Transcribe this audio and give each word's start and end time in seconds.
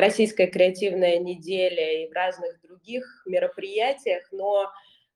Российская 0.00 0.46
креативная 0.46 1.18
неделя 1.18 2.04
и 2.04 2.08
в 2.08 2.12
разных 2.12 2.60
других 2.62 3.04
мероприятиях, 3.26 4.26
но 4.32 4.70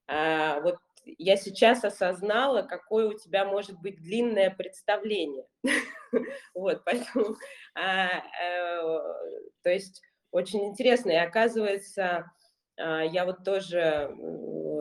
а, 0.07 0.61
вот 0.61 0.76
я 1.04 1.37
сейчас 1.37 1.84
осознала, 1.84 2.63
какое 2.63 3.09
у 3.09 3.19
тебя 3.19 3.45
может 3.45 3.81
быть 3.81 4.01
длинное 4.03 4.51
представление. 4.51 5.47
Вот, 6.55 6.83
поэтому, 6.85 7.37
а, 7.77 8.09
э, 8.43 8.81
то 9.63 9.71
есть 9.71 10.03
очень 10.32 10.67
интересно. 10.67 11.11
И 11.11 11.14
оказывается, 11.14 12.29
а, 12.77 13.05
я 13.05 13.25
вот 13.25 13.45
тоже 13.45 14.12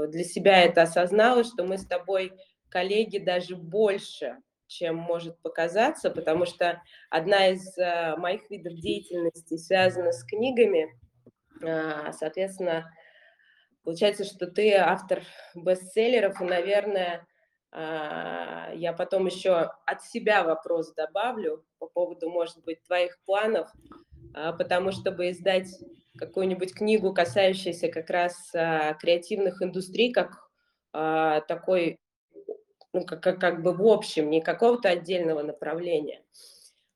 для 0.08 0.24
себя 0.24 0.64
это 0.64 0.82
осознала, 0.82 1.44
что 1.44 1.64
мы 1.64 1.78
с 1.78 1.86
тобой 1.86 2.34
коллеги 2.70 3.20
даже 3.20 3.56
больше, 3.56 4.38
чем 4.70 4.96
может 4.96 5.38
показаться, 5.42 6.10
потому 6.10 6.46
что 6.46 6.82
одна 7.10 7.48
из 7.50 7.78
а, 7.78 8.16
моих 8.16 8.50
видов 8.50 8.76
деятельности 8.76 9.58
связана 9.58 10.12
с 10.12 10.24
книгами. 10.24 10.98
А, 11.62 12.14
соответственно, 12.14 12.90
получается, 13.84 14.24
что 14.24 14.48
ты 14.48 14.76
автор 14.76 15.24
бестселлеров, 15.56 16.40
и, 16.42 16.46
наверное, 16.46 17.26
я 17.71 18.96
потом 18.98 19.28
еще 19.28 19.71
от 19.86 20.02
себя 20.02 20.43
вопрос 20.43 20.92
добавлю 20.96 21.64
по 21.78 21.86
поводу, 21.86 22.28
может 22.32 22.64
быть, 22.64 22.82
твоих 22.82 23.20
планов, 23.26 23.70
потому 24.34 24.92
чтобы 24.92 25.29
издать 25.29 25.68
какую-нибудь 26.20 26.74
книгу, 26.74 27.14
касающуюся 27.14 27.88
как 27.88 28.10
раз 28.10 28.54
а, 28.54 28.93
креативных 28.96 29.62
индустрий, 29.62 30.12
как 30.12 30.50
а, 30.92 31.42
такой, 31.42 31.98
ну, 32.94 33.06
как, 33.06 33.22
как, 33.22 33.39
как 33.39 33.61
бы 33.61 33.73
в 33.73 33.86
общем, 33.86 34.30
не 34.30 34.42
какого-то 34.42 34.89
отдельного 34.89 35.44
направления. 35.44 36.23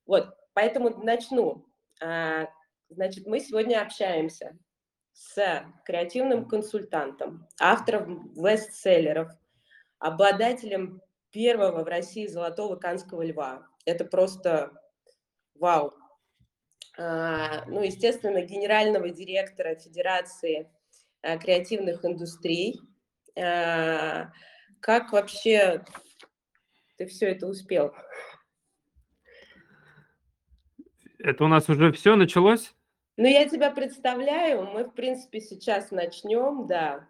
Вот, 0.06 0.36
поэтому 0.52 0.90
начну. 0.90 1.66
А, 2.02 2.48
значит, 2.88 3.26
мы 3.26 3.40
сегодня 3.40 3.80
общаемся 3.80 4.58
с 5.12 5.64
креативным 5.84 6.46
консультантом, 6.48 7.46
автором 7.60 8.32
бестселлеров, 8.34 9.30
обладателем 9.98 11.00
первого 11.30 11.84
в 11.84 11.88
России 11.88 12.26
золотого 12.26 12.76
канского 12.76 13.22
льва. 13.22 13.66
Это 13.84 14.04
просто 14.04 14.72
вау. 15.54 15.94
А, 16.98 17.64
ну, 17.66 17.82
естественно, 17.82 18.42
генерального 18.42 19.10
директора 19.10 19.76
Федерации 19.76 20.70
а, 21.22 21.38
креативных 21.38 22.04
индустрий. 22.04 22.80
Как 24.84 25.14
вообще 25.14 25.82
ты 26.98 27.06
все 27.06 27.30
это 27.30 27.46
успел? 27.46 27.94
Это 31.18 31.44
у 31.44 31.48
нас 31.48 31.70
уже 31.70 31.90
все 31.90 32.16
началось? 32.16 32.74
Ну, 33.16 33.26
я 33.26 33.48
тебя 33.48 33.70
представляю, 33.70 34.66
мы, 34.66 34.84
в 34.84 34.92
принципе, 34.92 35.40
сейчас 35.40 35.90
начнем, 35.90 36.66
да. 36.66 37.08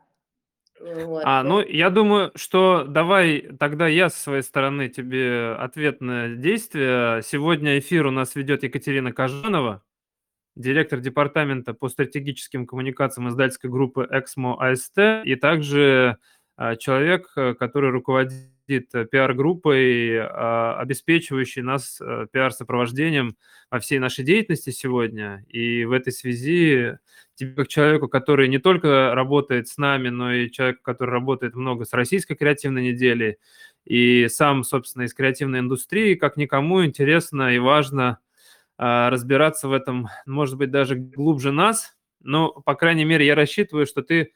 Вот. 0.79 1.23
А, 1.25 1.43
ну, 1.43 1.61
я 1.67 1.91
думаю, 1.91 2.31
что 2.37 2.85
давай 2.85 3.41
тогда 3.59 3.89
я 3.89 4.09
со 4.09 4.21
своей 4.21 4.43
стороны 4.43 4.89
тебе 4.89 5.57
ответное 5.59 6.37
действие. 6.37 7.23
Сегодня 7.25 7.81
эфир 7.81 8.07
у 8.07 8.13
нас 8.13 8.37
ведет 8.37 8.63
Екатерина 8.63 9.13
Кожанова, 9.13 9.83
директор 10.55 11.01
департамента 11.01 11.75
по 11.75 11.89
стратегическим 11.89 12.69
коммуникациям 12.69 13.31
издательской 13.31 13.69
группы 13.69 14.07
«Эксмо 14.13 14.65
АСТ», 14.65 15.25
и 15.25 15.35
также 15.35 16.19
человек, 16.79 17.31
э, 17.37 17.55
который 17.55 17.91
руководит 17.91 18.33
пиар-группой, 18.67 20.19
а, 20.21 20.79
обеспечивающей 20.81 21.61
нас 21.63 22.01
э, 22.01 22.27
пиар-сопровождением 22.33 23.37
во 23.71 23.79
всей 23.79 23.99
нашей 23.99 24.25
деятельности 24.25 24.71
сегодня. 24.71 25.45
И 25.49 25.85
в 25.85 25.93
этой 25.93 26.13
связи 26.13 26.99
тебе, 27.35 27.55
как 27.55 27.69
человеку, 27.69 28.09
который 28.09 28.49
не 28.49 28.59
только 28.59 29.15
работает 29.15 29.69
с 29.69 29.77
нами, 29.77 30.09
но 30.09 30.33
и 30.33 30.51
человеку, 30.51 30.81
который 30.83 31.11
работает 31.11 31.55
много 31.55 31.85
с 31.85 31.93
российской 31.93 32.37
креативной 32.37 32.85
неделей, 32.85 33.37
и 33.85 34.29
сам, 34.29 34.65
собственно, 34.65 35.03
из 35.03 35.13
креативной 35.13 35.59
индустрии, 35.59 36.15
как 36.15 36.37
никому 36.39 36.85
интересно 36.85 37.55
и 37.55 37.59
важно 37.59 38.19
а, 38.79 39.11
разбираться 39.11 39.69
в 39.69 39.73
этом, 39.73 40.09
может 40.27 40.57
быть, 40.57 40.71
даже 40.71 40.97
глубже 40.97 41.53
нас. 41.53 41.95
Но, 42.21 42.51
по 42.51 42.75
крайней 42.75 43.05
мере, 43.05 43.27
я 43.27 43.35
рассчитываю, 43.35 43.87
что 43.87 44.03
ты 44.03 44.33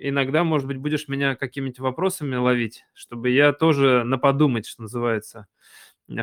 иногда, 0.00 0.44
может 0.44 0.66
быть, 0.66 0.78
будешь 0.78 1.08
меня 1.08 1.36
какими-нибудь 1.36 1.78
вопросами 1.78 2.36
ловить, 2.36 2.84
чтобы 2.94 3.30
я 3.30 3.52
тоже 3.52 4.02
на 4.04 4.18
подумать, 4.18 4.66
что 4.66 4.82
называется, 4.82 5.46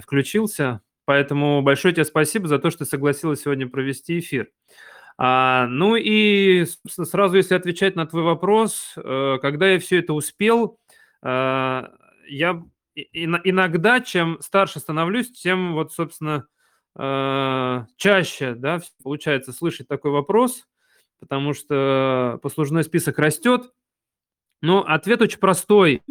включился. 0.02 0.82
Поэтому 1.06 1.62
большое 1.62 1.94
тебе 1.94 2.04
спасибо 2.04 2.48
за 2.48 2.60
то, 2.60 2.70
что 2.70 2.84
согласилась 2.84 3.42
сегодня 3.42 3.70
провести 3.70 4.20
эфир. 4.20 4.50
А, 5.18 5.68
ну 5.68 5.96
и 5.96 6.66
сразу, 6.88 7.38
если 7.38 7.56
отвечать 7.56 7.96
на 7.96 8.06
твой 8.06 8.24
вопрос, 8.24 8.94
э, 8.98 9.38
когда 9.42 9.70
я 9.70 9.80
все 9.80 10.00
это 10.00 10.14
успел, 10.14 10.80
э, 11.24 11.84
я 12.28 12.64
иногда, 13.14 14.02
чем 14.02 14.38
старше 14.42 14.80
становлюсь, 14.80 15.32
тем 15.32 15.74
вот, 15.74 15.94
собственно, 15.94 16.48
э, 16.96 17.86
чаще, 17.96 18.54
да, 18.54 18.82
получается 19.04 19.54
слышать 19.54 19.88
такой 19.88 20.12
вопрос, 20.12 20.68
потому 21.20 21.54
что 21.54 22.40
послужной 22.42 22.84
список 22.84 23.20
растет. 23.20 23.74
Ну, 24.62 24.80
ответ 24.80 25.22
очень 25.22 25.40
простой. 25.40 26.02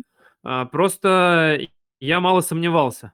Просто 0.43 1.61
я 1.99 2.21
мало 2.21 2.41
сомневался, 2.41 3.13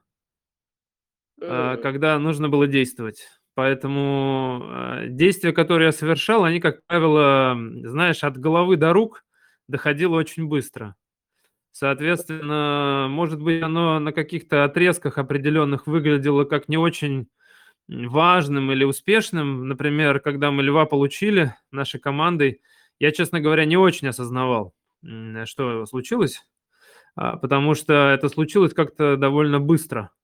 когда 1.39 2.19
нужно 2.19 2.49
было 2.49 2.67
действовать. 2.67 3.27
Поэтому 3.55 4.63
э, 4.65 5.07
действия, 5.09 5.51
которые 5.51 5.87
я 5.87 5.91
совершал, 5.91 6.43
они, 6.43 6.59
как 6.59 6.83
правило, 6.87 7.55
знаешь, 7.83 8.23
от 8.23 8.37
головы 8.37 8.77
до 8.77 8.93
рук 8.93 9.23
доходило 9.67 10.15
очень 10.15 10.47
быстро. 10.47 10.95
Соответственно, 11.71 13.07
может 13.09 13.41
быть, 13.41 13.61
оно 13.61 13.99
на 13.99 14.11
каких-то 14.11 14.63
отрезках 14.63 15.17
определенных 15.19 15.85
выглядело 15.85 16.45
как 16.45 16.67
не 16.67 16.77
очень 16.77 17.27
важным 17.87 18.71
или 18.71 18.83
успешным. 18.83 19.67
Например, 19.67 20.19
когда 20.19 20.51
мы 20.51 20.63
льва 20.63 20.85
получили 20.85 21.55
нашей 21.71 21.99
командой, 21.99 22.61
я, 22.99 23.11
честно 23.11 23.39
говоря, 23.39 23.65
не 23.65 23.77
очень 23.77 24.07
осознавал, 24.07 24.73
что 25.45 25.85
случилось, 25.85 26.41
а, 27.15 27.37
потому 27.37 27.75
что 27.75 28.09
это 28.09 28.29
случилось 28.29 28.73
как-то 28.73 29.17
довольно 29.17 29.59
быстро– 29.59 30.11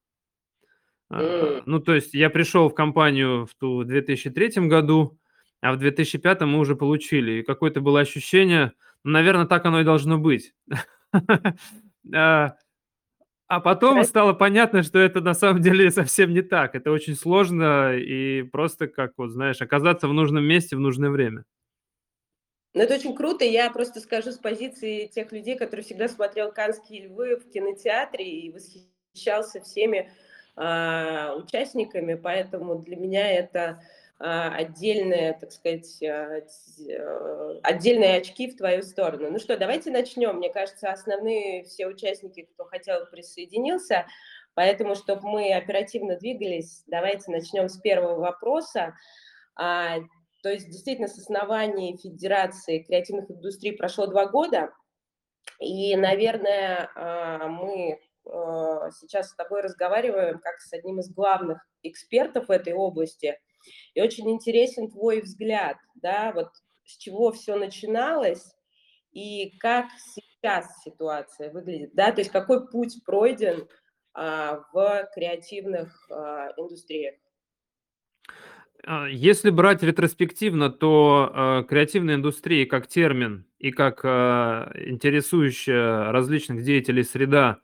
Mm. 1.12 1.64
Ну, 1.66 1.80
то 1.80 1.96
есть 1.96 2.14
я 2.14 2.30
пришел 2.30 2.70
в 2.70 2.76
компанию 2.76 3.46
в 3.46 3.56
ту 3.56 3.84
2003 3.84 4.68
году, 4.68 5.18
а 5.62 5.74
в 5.74 5.78
2005 5.78 6.42
мы 6.42 6.60
уже 6.60 6.76
получили. 6.76 7.40
И 7.40 7.44
какое-то 7.44 7.82
было 7.82 8.00
ощущение, 8.00 8.74
ну, 9.04 9.12
наверное, 9.12 9.46
так 9.46 9.66
оно 9.66 9.82
и 9.82 9.86
должно 9.86 10.18
быть. 10.18 10.54
А, 13.50 13.60
потом 13.60 14.04
стало 14.04 14.34
понятно, 14.34 14.84
что 14.84 15.00
это 15.00 15.22
на 15.22 15.34
самом 15.34 15.62
деле 15.62 15.90
совсем 15.92 16.34
не 16.34 16.44
так. 16.44 16.76
Это 16.76 16.92
очень 16.92 17.16
сложно 17.16 17.96
и 17.96 18.44
просто, 18.44 18.88
как 18.88 19.14
вот, 19.18 19.32
знаешь, 19.32 19.60
оказаться 19.60 20.08
в 20.08 20.14
нужном 20.14 20.44
месте 20.46 20.76
в 20.76 20.80
нужное 20.80 21.10
время. 21.10 21.46
Ну, 22.76 22.82
это 22.84 22.94
очень 22.94 23.16
круто. 23.16 23.44
Я 23.44 23.72
просто 23.72 24.02
скажу 24.02 24.32
с 24.32 24.38
позиции 24.38 25.08
тех 25.08 25.32
людей, 25.32 25.58
которые 25.58 25.84
всегда 25.84 26.08
смотрел 26.08 26.52
«Канские 26.52 27.08
львы» 27.08 27.38
в 27.38 27.50
кинотеатре 27.50 28.30
и 28.30 28.52
восхищался 28.52 29.62
всеми 29.62 30.12
а, 30.56 31.34
участниками, 31.36 32.14
поэтому 32.14 32.78
для 32.78 32.98
меня 32.98 33.32
это 33.32 33.82
отдельные, 34.20 35.34
так 35.34 35.52
сказать, 35.52 36.02
а, 36.04 36.42
отдельные 37.64 38.18
очки 38.18 38.50
в 38.52 38.58
твою 38.58 38.82
сторону. 38.84 39.32
Ну 39.32 39.40
что, 39.40 39.58
давайте 39.58 39.92
начнем. 39.92 40.38
Мне 40.38 40.52
кажется, 40.52 40.92
основные 40.92 41.64
все 41.64 41.88
участники, 41.88 42.48
кто 42.54 42.66
хотел, 42.66 43.06
присоединился. 43.08 44.06
Поэтому, 44.56 44.96
чтобы 44.96 45.30
мы 45.30 45.54
оперативно 45.54 46.18
двигались, 46.18 46.84
давайте 46.88 47.32
начнем 47.32 47.70
с 47.70 47.78
первого 47.78 48.20
вопроса. 48.20 48.94
То 49.56 50.50
есть, 50.50 50.68
действительно, 50.68 51.08
с 51.08 51.18
основания 51.18 51.96
Федерации 51.96 52.80
креативных 52.80 53.32
индустрий 53.32 53.74
прошло 53.74 54.08
два 54.08 54.26
года. 54.26 54.74
И, 55.60 55.96
наверное, 55.96 56.90
мы 57.48 58.00
Э, 58.32 58.90
сейчас 59.00 59.30
с 59.30 59.36
тобой 59.36 59.62
разговариваем 59.62 60.40
как 60.40 60.60
с 60.60 60.72
одним 60.74 61.00
из 61.00 61.12
главных 61.12 61.66
экспертов 61.84 62.48
в 62.48 62.52
этой 62.52 62.74
области. 62.74 63.40
И 63.94 64.02
очень 64.02 64.30
интересен 64.30 64.90
твой 64.90 65.22
взгляд, 65.22 65.78
да, 65.96 66.32
вот 66.34 66.50
с 66.86 66.98
чего 66.98 67.32
все 67.32 67.56
начиналось 67.56 68.46
и 69.12 69.58
как 69.60 69.88
сейчас 69.98 70.68
ситуация 70.84 71.52
выглядит, 71.52 71.92
да, 71.94 72.12
то 72.12 72.22
есть 72.22 72.32
какой 72.32 72.68
путь 72.68 73.04
пройден 73.06 73.68
а, 74.14 74.62
в 74.74 75.10
креативных 75.14 76.10
а, 76.12 76.50
индустриях. 76.58 77.16
А, 78.86 79.08
если 79.08 79.50
брать 79.50 79.84
ретроспективно, 79.84 80.70
то 80.70 81.32
э, 81.34 81.64
креативная 81.68 82.16
индустрия 82.16 82.66
как 82.66 82.88
термин 82.88 83.46
и 83.58 83.72
как 83.72 84.02
э, 84.04 84.08
интересующая 84.88 86.12
различных 86.12 86.64
деятелей 86.64 87.04
среда 87.04 87.60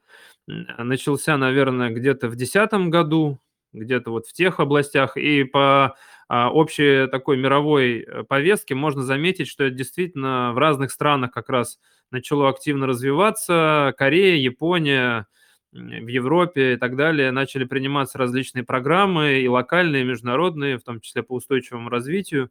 начался, 0.46 1.38
наверное, 1.38 1.90
где-то 1.90 2.28
в 2.28 2.36
2010 2.36 2.90
году, 2.90 3.40
где-то 3.76 4.12
вот 4.12 4.28
в 4.28 4.34
тех 4.34 4.60
областях. 4.60 5.18
И 5.18 5.44
по 5.44 5.96
а, 6.28 6.50
общей 6.50 7.08
такой 7.08 7.38
мировой 7.38 8.00
э, 8.00 8.24
повестки 8.24 8.74
можно 8.74 9.04
заметить, 9.04 9.48
что 9.48 9.66
это 9.66 9.76
действительно 9.76 10.54
в 10.54 10.58
разных 10.58 10.92
странах 10.92 11.32
как 11.32 11.50
раз 11.50 11.80
начало 12.12 12.50
активно 12.50 12.88
развиваться. 12.88 13.94
Корея, 13.98 14.36
Япония, 14.38 15.28
в 15.72 16.08
Европе 16.08 16.74
и 16.74 16.78
так 16.78 16.96
далее 16.96 17.32
начали 17.32 17.66
приниматься 17.66 18.18
различные 18.18 18.64
программы, 18.64 19.42
и 19.42 19.48
локальные, 19.48 20.04
и 20.04 20.06
международные, 20.06 20.78
в 20.78 20.84
том 20.84 21.02
числе 21.02 21.22
по 21.22 21.34
устойчивому 21.34 21.90
развитию, 21.90 22.50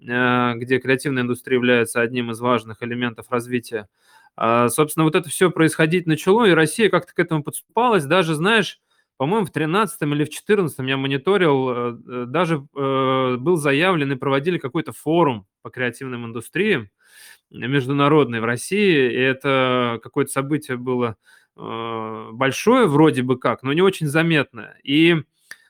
э, 0.00 0.52
где 0.56 0.78
креативная 0.78 1.22
индустрия 1.22 1.56
является 1.56 2.00
одним 2.00 2.30
из 2.32 2.40
важных 2.40 2.82
элементов 2.82 3.30
развития. 3.30 3.88
А, 4.36 4.68
собственно, 4.68 5.04
вот 5.04 5.14
это 5.14 5.28
все 5.28 5.50
происходить 5.50 6.06
начало, 6.06 6.44
и 6.46 6.50
Россия 6.50 6.90
как-то 6.90 7.14
к 7.14 7.18
этому 7.18 7.44
подступалась. 7.44 8.04
Даже, 8.04 8.34
знаешь, 8.34 8.80
по-моему, 9.16 9.46
в 9.46 9.50
13 9.50 10.02
или 10.02 10.24
в 10.24 10.30
14 10.30 10.78
я 10.80 10.96
мониторил, 10.96 11.70
э, 11.70 11.96
э, 12.08 12.24
даже 12.26 12.58
был 12.74 13.56
заявлен 13.56 14.12
и 14.12 14.16
проводили 14.16 14.58
какой-то 14.58 14.92
форум 14.92 15.46
по 15.62 15.70
креативным 15.70 16.26
индустриям 16.26 16.90
международный 17.50 18.40
в 18.40 18.44
России, 18.44 19.12
и 19.12 19.16
это 19.16 20.00
какое-то 20.02 20.32
событие 20.32 20.76
было 20.76 21.16
Э, 21.56 22.30
большое 22.32 22.86
вроде 22.86 23.22
бы 23.22 23.38
как, 23.38 23.62
но 23.62 23.72
не 23.72 23.82
очень 23.82 24.08
заметное. 24.08 24.76
И 24.82 25.16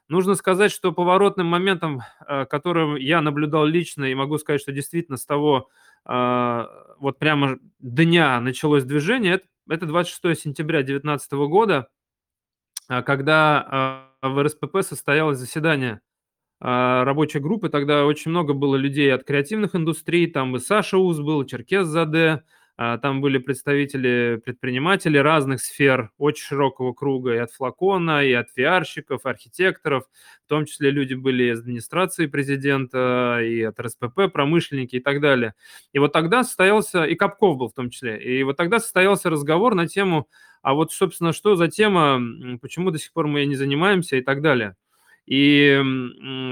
нужно 0.08 0.34
сказать, 0.34 0.72
что 0.72 0.92
поворотным 0.92 1.46
моментом, 1.46 2.00
э, 2.26 2.46
которым 2.46 2.96
я 2.96 3.20
наблюдал 3.20 3.66
лично, 3.66 4.04
и 4.04 4.14
могу 4.14 4.38
сказать, 4.38 4.60
что 4.62 4.72
действительно 4.72 5.18
с 5.18 5.26
того 5.26 5.68
э, 6.06 6.66
вот 6.98 7.18
прямо 7.18 7.58
дня 7.80 8.40
началось 8.40 8.84
движение, 8.84 9.40
это 9.68 9.86
26 9.86 10.40
сентября 10.40 10.78
2019 10.78 11.32
года, 11.32 11.88
когда 12.88 14.10
в 14.22 14.42
РСПП 14.42 14.82
состоялось 14.82 15.38
заседание 15.38 16.00
рабочей 16.60 17.40
группы. 17.40 17.68
Тогда 17.68 18.06
очень 18.06 18.30
много 18.30 18.54
было 18.54 18.76
людей 18.76 19.12
от 19.12 19.24
креативных 19.24 19.74
индустрий, 19.74 20.30
там 20.30 20.56
и 20.56 20.60
Саша 20.60 20.96
Уз 20.96 21.20
был, 21.20 21.44
Черкес 21.44 21.86
Заде, 21.86 22.42
а, 22.76 22.98
там 22.98 23.20
были 23.20 23.38
представители 23.38 24.40
предпринимателей 24.44 25.20
разных 25.20 25.60
сфер, 25.60 26.10
очень 26.18 26.44
широкого 26.44 26.92
круга, 26.92 27.34
и 27.34 27.38
от 27.38 27.52
флакона, 27.52 28.24
и 28.24 28.32
от 28.32 28.48
VR-щиков, 28.56 29.20
архитекторов, 29.24 30.04
в 30.44 30.48
том 30.48 30.66
числе 30.66 30.90
люди 30.90 31.14
были 31.14 31.52
из 31.52 31.60
администрации 31.60 32.26
президента, 32.26 33.38
и 33.42 33.62
от 33.62 33.78
РСПП, 33.78 34.32
промышленники 34.32 34.96
и 34.96 35.00
так 35.00 35.20
далее. 35.20 35.54
И 35.92 36.00
вот 36.00 36.12
тогда 36.12 36.42
состоялся, 36.42 37.04
и 37.04 37.14
Капков 37.14 37.58
был 37.58 37.68
в 37.68 37.74
том 37.74 37.90
числе, 37.90 38.20
и 38.20 38.42
вот 38.42 38.56
тогда 38.56 38.80
состоялся 38.80 39.30
разговор 39.30 39.76
на 39.76 39.86
тему, 39.86 40.28
а 40.64 40.72
вот, 40.72 40.92
собственно, 40.92 41.34
что 41.34 41.56
за 41.56 41.68
тема, 41.68 42.18
почему 42.60 42.90
до 42.90 42.98
сих 42.98 43.12
пор 43.12 43.26
мы 43.28 43.44
не 43.44 43.54
занимаемся 43.54 44.16
и 44.16 44.22
так 44.22 44.40
далее. 44.40 44.76
И 45.26 45.78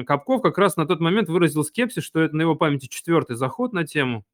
Капков 0.07 0.43
как 0.43 0.59
раз 0.59 0.77
на 0.77 0.87
тот 0.87 1.01
момент 1.01 1.31
выразил 1.31 1.65
скепсис, 1.65 2.05
что 2.05 2.21
это 2.21 2.37
на 2.37 2.43
его 2.43 2.55
памяти 2.55 2.89
четвертый 2.89 3.37
заход 3.37 3.73
на 3.73 3.87
тему, 3.87 4.27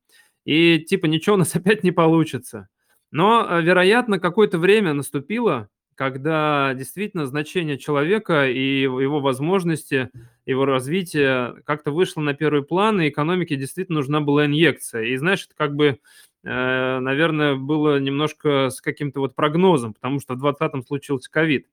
и 0.44 0.80
типа 0.80 1.06
ничего 1.06 1.36
у 1.36 1.38
нас 1.38 1.54
опять 1.54 1.84
не 1.84 1.92
получится. 1.92 2.68
Но, 3.12 3.46
э, 3.48 3.62
вероятно, 3.62 4.18
какое-то 4.18 4.58
время 4.58 4.94
наступило, 4.94 5.68
когда 5.94 6.74
действительно 6.74 7.26
значение 7.26 7.78
человека 7.78 8.48
и 8.48 8.82
его 8.82 9.20
возможности, 9.20 10.10
его 10.44 10.64
развития 10.64 11.54
как-то 11.64 11.92
вышло 11.92 12.20
на 12.20 12.34
первый 12.34 12.64
план, 12.64 13.00
и 13.00 13.08
экономике 13.08 13.54
действительно 13.54 14.00
нужна 14.00 14.20
была 14.20 14.46
инъекция. 14.46 15.04
И 15.04 15.16
знаешь, 15.16 15.44
это 15.44 15.54
как 15.56 15.76
бы, 15.76 16.00
наверное, 16.42 17.56
было 17.56 17.98
немножко 17.98 18.70
с 18.70 18.80
каким-то 18.80 19.20
вот 19.20 19.34
прогнозом, 19.34 19.94
потому 19.94 20.20
что 20.20 20.34
в 20.34 20.38
2020 20.38 20.86
случился 20.86 21.30
ковид. 21.30 21.66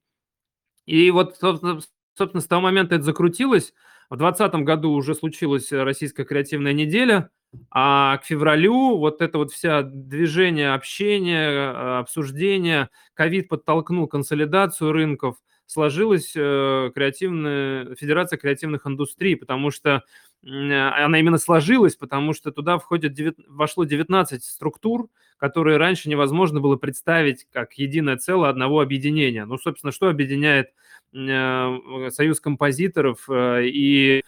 И 0.86 1.12
вот, 1.12 1.38
собственно, 1.38 2.42
с 2.42 2.48
того 2.48 2.62
момента 2.62 2.96
это 2.96 3.04
закрутилось. 3.04 3.74
В 4.10 4.18
2020 4.18 4.66
году 4.66 4.92
уже 4.92 5.16
случилась 5.16 5.72
российская 5.72 6.26
креативная 6.26 6.74
неделя– 6.74 7.30
а 7.72 8.18
к 8.18 8.26
февралю 8.26 8.98
вот 8.98 9.22
это 9.22 9.38
вот 9.38 9.52
вся 9.52 9.82
движение, 9.84 10.74
общение, 10.74 11.50
э, 11.50 12.00
обсуждение, 12.00 12.90
ковид 13.14 13.48
подтолкнул 13.48 14.08
консолидацию 14.08 14.92
рынков, 14.92 15.38
сложилась 15.66 16.34
э, 16.36 16.92
креативная, 16.94 17.96
Федерация 17.96 18.38
креативных 18.38 18.86
индустрий, 18.86 19.36
потому 19.36 19.72
что 19.72 20.04
она 20.46 21.20
именно 21.20 21.38
сложилась, 21.38 21.96
потому 21.96 22.34
что 22.34 22.52
туда 22.52 22.78
входит 22.78 23.14
9, 23.14 23.36
вошло 23.48 23.84
19 23.84 24.44
структур, 24.44 25.10
которые 25.38 25.78
раньше 25.78 26.08
невозможно 26.08 26.62
было 26.62 26.76
представить 26.76 27.48
как 27.52 27.74
единое 27.74 28.18
целое 28.18 28.50
одного 28.50 28.80
объединения. 28.80 29.46
Ну, 29.46 29.58
собственно, 29.58 29.92
что 29.92 30.08
объединяет 30.08 30.70
Э, 31.16 32.10
союз 32.10 32.42
композиторов 32.42 33.30
э, 33.30 33.68
и 33.68 34.22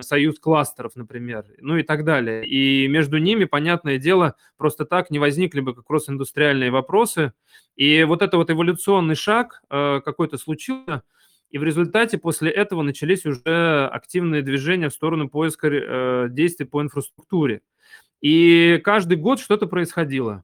союз 0.00 0.40
кластеров, 0.40 0.96
например, 0.96 1.44
ну 1.60 1.76
и 1.76 1.82
так 1.84 2.04
далее. 2.04 2.44
И 2.44 2.88
между 2.88 3.18
ними, 3.18 3.44
понятное 3.44 3.98
дело, 3.98 4.34
просто 4.56 4.84
так 4.84 5.10
не 5.10 5.18
возникли 5.20 5.60
бы 5.60 5.74
как 5.74 5.88
раз 5.88 6.08
индустриальные 6.08 6.70
вопросы. 6.70 7.32
И 7.76 8.02
вот 8.04 8.22
это 8.22 8.38
вот 8.38 8.50
эволюционный 8.50 9.16
шаг 9.16 9.62
какой-то 9.68 10.38
случился, 10.38 11.02
и 11.50 11.58
в 11.58 11.64
результате 11.64 12.18
после 12.18 12.50
этого 12.50 12.82
начались 12.82 13.24
уже 13.26 13.86
активные 13.86 14.42
движения 14.42 14.88
в 14.88 14.94
сторону 14.94 15.28
поиска 15.28 16.28
действий 16.30 16.66
по 16.66 16.82
инфраструктуре. 16.82 17.62
И 18.20 18.80
каждый 18.82 19.16
год 19.16 19.40
что-то 19.40 19.66
происходило. 19.66 20.42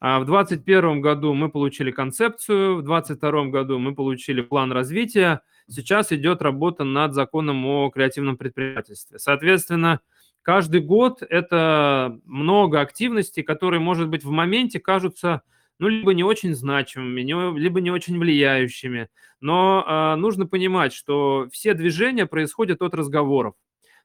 А 0.00 0.18
в 0.18 0.24
2021 0.24 1.02
году 1.02 1.34
мы 1.34 1.50
получили 1.50 1.90
концепцию, 1.90 2.76
в 2.76 2.82
2022 2.82 3.44
году 3.46 3.78
мы 3.78 3.94
получили 3.94 4.40
план 4.40 4.72
развития. 4.72 5.42
Сейчас 5.68 6.10
идет 6.10 6.40
работа 6.40 6.84
над 6.84 7.14
законом 7.14 7.66
о 7.66 7.90
креативном 7.90 8.38
предпринимательстве. 8.38 9.18
Соответственно, 9.18 10.00
каждый 10.42 10.80
год 10.80 11.22
это 11.22 12.18
много 12.24 12.80
активностей, 12.80 13.42
которые, 13.42 13.80
может 13.80 14.08
быть, 14.08 14.24
в 14.24 14.30
моменте 14.30 14.80
кажутся 14.80 15.42
ну, 15.80 15.88
либо 15.88 16.12
не 16.12 16.22
очень 16.22 16.54
значимыми, 16.54 17.22
либо 17.58 17.80
не 17.80 17.90
очень 17.90 18.18
влияющими. 18.18 19.08
Но 19.40 19.84
э, 19.86 20.16
нужно 20.16 20.46
понимать, 20.46 20.92
что 20.92 21.48
все 21.50 21.72
движения 21.72 22.26
происходят 22.26 22.82
от 22.82 22.94
разговоров, 22.94 23.54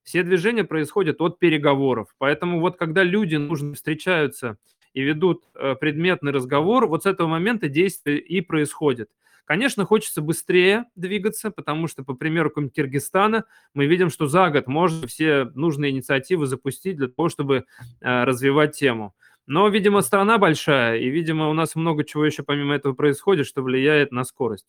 все 0.03 0.23
движения 0.23 0.63
происходят 0.63 1.19
от 1.19 1.37
переговоров. 1.37 2.15
Поэтому 2.17 2.61
вот 2.61 2.77
когда 2.77 3.03
люди 3.03 3.35
нужно 3.35 3.73
встречаются 3.73 4.57
и 4.93 5.01
ведут 5.01 5.43
э, 5.53 5.75
предметный 5.75 6.31
разговор, 6.31 6.87
вот 6.87 7.03
с 7.03 7.05
этого 7.05 7.27
момента 7.27 7.67
действие 7.67 8.19
и 8.19 8.39
происходит. 8.39 9.09
Конечно, 9.43 9.85
хочется 9.85 10.21
быстрее 10.21 10.85
двигаться, 10.95 11.51
потому 11.51 11.87
что, 11.87 12.03
по 12.03 12.15
примеру 12.15 12.49
Киргизстана, 12.49 13.43
мы 13.75 13.85
видим, 13.85 14.09
что 14.09 14.27
за 14.27 14.49
год 14.49 14.67
можно 14.67 15.05
все 15.07 15.51
нужные 15.53 15.91
инициативы 15.91 16.47
запустить 16.47 16.95
для 16.95 17.09
того, 17.09 17.27
чтобы 17.29 17.65
э, 18.01 18.23
развивать 18.23 18.77
тему. 18.77 19.13
Но, 19.47 19.67
видимо, 19.69 20.01
страна 20.01 20.37
большая, 20.37 20.97
и, 20.97 21.09
видимо, 21.09 21.49
у 21.49 21.53
нас 21.53 21.75
много 21.75 22.03
чего 22.03 22.25
еще 22.25 22.43
помимо 22.43 22.75
этого 22.75 22.93
происходит, 22.93 23.45
что 23.45 23.61
влияет 23.61 24.11
на 24.11 24.23
скорость. 24.23 24.65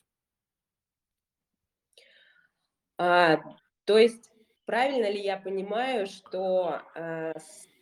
А, 2.99 3.39
то 3.85 3.99
есть, 3.99 4.31
правильно 4.65 5.11
ли 5.11 5.23
я 5.23 5.39
понимаю, 5.39 6.07
что 6.07 6.83
э, 6.95 7.33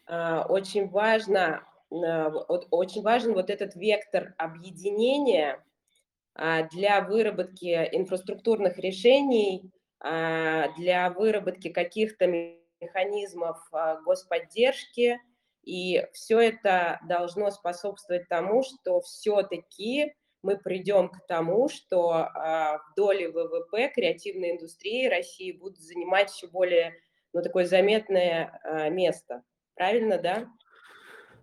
э, 0.06 0.38
очень 0.48 0.88
важно 0.88 1.62
очень 1.90 3.02
важен 3.02 3.34
вот 3.34 3.50
этот 3.50 3.74
вектор 3.76 4.34
объединения 4.38 5.62
а, 6.34 6.64
для 6.64 7.00
выработки 7.02 7.88
инфраструктурных 7.92 8.78
решений, 8.78 9.70
а, 10.00 10.68
для 10.76 11.10
выработки 11.10 11.68
каких-то 11.68 12.26
механизмов 12.80 13.58
а, 13.72 14.00
господдержки, 14.02 15.20
и 15.64 16.04
все 16.12 16.40
это 16.40 17.00
должно 17.08 17.50
способствовать 17.50 18.28
тому, 18.28 18.62
что 18.62 19.00
все-таки 19.00 20.14
мы 20.42 20.58
придем 20.58 21.08
к 21.08 21.26
тому, 21.26 21.68
что 21.68 22.28
в 22.34 22.92
доле 22.96 23.30
ВВП 23.30 23.90
креативной 23.94 24.52
индустрии 24.52 25.08
России 25.08 25.52
будут 25.52 25.80
занимать 25.80 26.34
еще 26.34 26.48
более 26.48 26.94
ну, 27.32 27.42
такое 27.42 27.64
заметное 27.64 28.90
место. 28.90 29.42
Правильно, 29.74 30.18
да? 30.18 30.46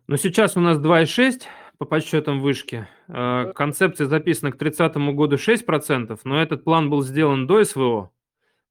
Но 0.08 0.18
сейчас 0.18 0.56
у 0.56 0.60
нас 0.60 0.78
2,6 0.78 1.44
по 1.82 1.86
подсчетам 1.86 2.42
вышки. 2.42 2.88
Э, 3.08 3.52
концепция 3.56 4.06
записана 4.06 4.52
к 4.52 4.58
30 4.58 4.96
году 5.16 5.38
6%, 5.38 6.20
но 6.24 6.40
этот 6.40 6.64
план 6.64 6.92
был 6.92 7.02
сделан 7.02 7.48
до 7.48 7.64
СВО, 7.64 8.12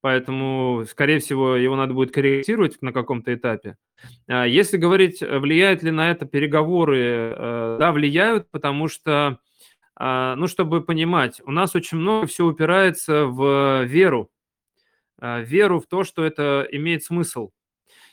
поэтому, 0.01 0.85
скорее 0.89 1.19
всего, 1.19 1.57
его 1.57 1.77
надо 1.77 1.95
будет 1.95 2.13
корректировать 2.13 2.81
на 2.83 2.93
каком-то 2.93 3.35
этапе. 3.35 3.77
А 4.29 4.47
если 4.47 4.77
говорить, 4.77 5.21
влияют 5.21 5.83
ли 5.83 5.91
на 5.91 6.11
это 6.11 6.27
переговоры, 6.27 6.99
э, 6.99 7.77
да, 7.79 7.93
влияют, 7.93 8.51
потому 8.51 8.89
что, 8.89 9.39
а, 9.97 10.37
ну, 10.37 10.47
чтобы 10.47 10.83
понимать, 10.83 11.41
у 11.45 11.51
нас 11.53 11.75
очень 11.75 11.99
много 11.99 12.27
все 12.27 12.47
упирается 12.47 13.27
в 13.27 13.85
веру, 13.85 14.31
э, 15.21 15.43
веру 15.43 15.81
в 15.81 15.87
то, 15.87 16.05
что 16.05 16.25
это 16.25 16.67
имеет 16.71 17.05
смысл. 17.05 17.51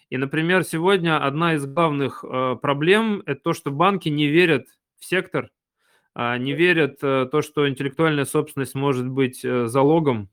И, 0.09 0.17
например, 0.17 0.63
сегодня 0.63 1.23
одна 1.23 1.55
из 1.55 1.65
главных 1.65 2.23
э, 2.23 2.55
проблем– 2.61 3.23
это 3.25 3.41
то, 3.41 3.53
что 3.53 3.71
банки 3.71 4.07
не 4.07 4.27
верят 4.27 4.67
в 4.99 5.05
сектор, 5.05 5.49
а, 6.19 6.37
не 6.37 6.53
верят 6.53 7.01
в 7.01 7.05
э, 7.05 7.25
то, 7.27 7.41
что 7.41 7.69
интеллектуальная 7.69 8.25
собственность 8.25 8.73
может 8.73 9.07
быть 9.07 9.45
э, 9.45 9.67
залогом, 9.67 10.29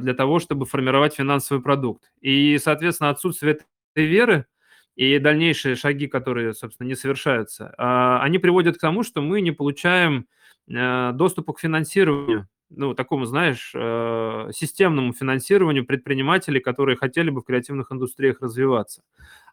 для 0.00 0.14
того, 0.14 0.38
чтобы 0.38 0.64
формировать 0.64 1.14
финансовый 1.14 1.60
продукт. 1.60 2.10
И, 2.20 2.58
соответственно, 2.58 3.10
отсутствие 3.10 3.58
этой 3.94 4.06
веры 4.06 4.46
и 4.96 5.18
дальнейшие 5.18 5.76
шаги, 5.76 6.06
которые, 6.06 6.54
собственно, 6.54 6.86
не 6.86 6.94
совершаются, 6.94 7.74
они 8.22 8.38
приводят 8.38 8.78
к 8.78 8.80
тому, 8.80 9.02
что 9.02 9.20
мы 9.20 9.40
не 9.42 9.50
получаем 9.50 10.26
доступа 10.66 11.52
к 11.52 11.60
финансированию 11.60 12.48
ну, 12.70 12.94
такому, 12.94 13.26
знаешь, 13.26 13.70
системному 14.56 15.12
финансированию 15.12 15.84
предпринимателей, 15.84 16.60
которые 16.60 16.96
хотели 16.96 17.30
бы 17.30 17.40
в 17.40 17.44
креативных 17.44 17.92
индустриях 17.92 18.40
развиваться. 18.40 19.02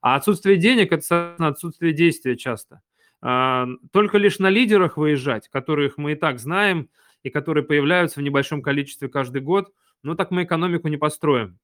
А 0.01 0.15
отсутствие 0.15 0.57
денег– 0.57 0.91
это, 0.93 1.35
отсутствие 1.37 1.93
действия 1.93 2.37
часто. 2.37 2.81
А, 3.21 3.67
только 3.91 4.17
лишь 4.17 4.39
на 4.39 4.49
лидерах 4.49 4.97
выезжать, 4.97 5.47
которых 5.49 5.97
мы 5.97 6.13
и 6.13 6.15
так 6.15 6.39
знаем, 6.39 6.89
и 7.23 7.29
которые 7.29 7.63
появляются 7.63 8.19
в 8.19 8.23
небольшом 8.23 8.63
количестве 8.63 9.09
каждый 9.09 9.41
год, 9.41 9.71
ну, 10.03 10.15
так 10.15 10.31
мы 10.31 10.43
экономику 10.43 10.87
не 10.87 10.97
построим. 10.97 11.59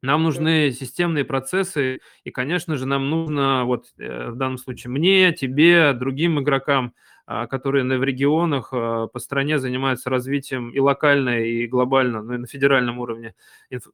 Нам 0.00 0.22
нужны 0.22 0.70
системные 0.70 1.24
процессы, 1.24 2.00
и, 2.22 2.30
конечно 2.30 2.76
же, 2.76 2.86
нам 2.86 3.10
нужно, 3.10 3.64
вот 3.64 3.86
э, 3.98 4.30
в 4.30 4.36
данном 4.36 4.58
случае 4.58 4.92
мне, 4.92 5.32
тебе, 5.32 5.92
другим 5.92 6.40
игрокам– 6.40 6.94
а, 7.30 7.46
которые 7.46 7.84
в 7.84 8.04
регионах 8.04 8.70
а, 8.72 9.06
по 9.06 9.18
стране 9.18 9.58
занимаются 9.58 10.08
развитием 10.08 10.70
и 10.70 10.78
локально, 10.78 11.40
и 11.40 11.66
глобально, 11.66 12.22
ну 12.22 12.32
и 12.32 12.38
на 12.38 12.46
федеральном 12.46 13.00
уровне 13.00 13.34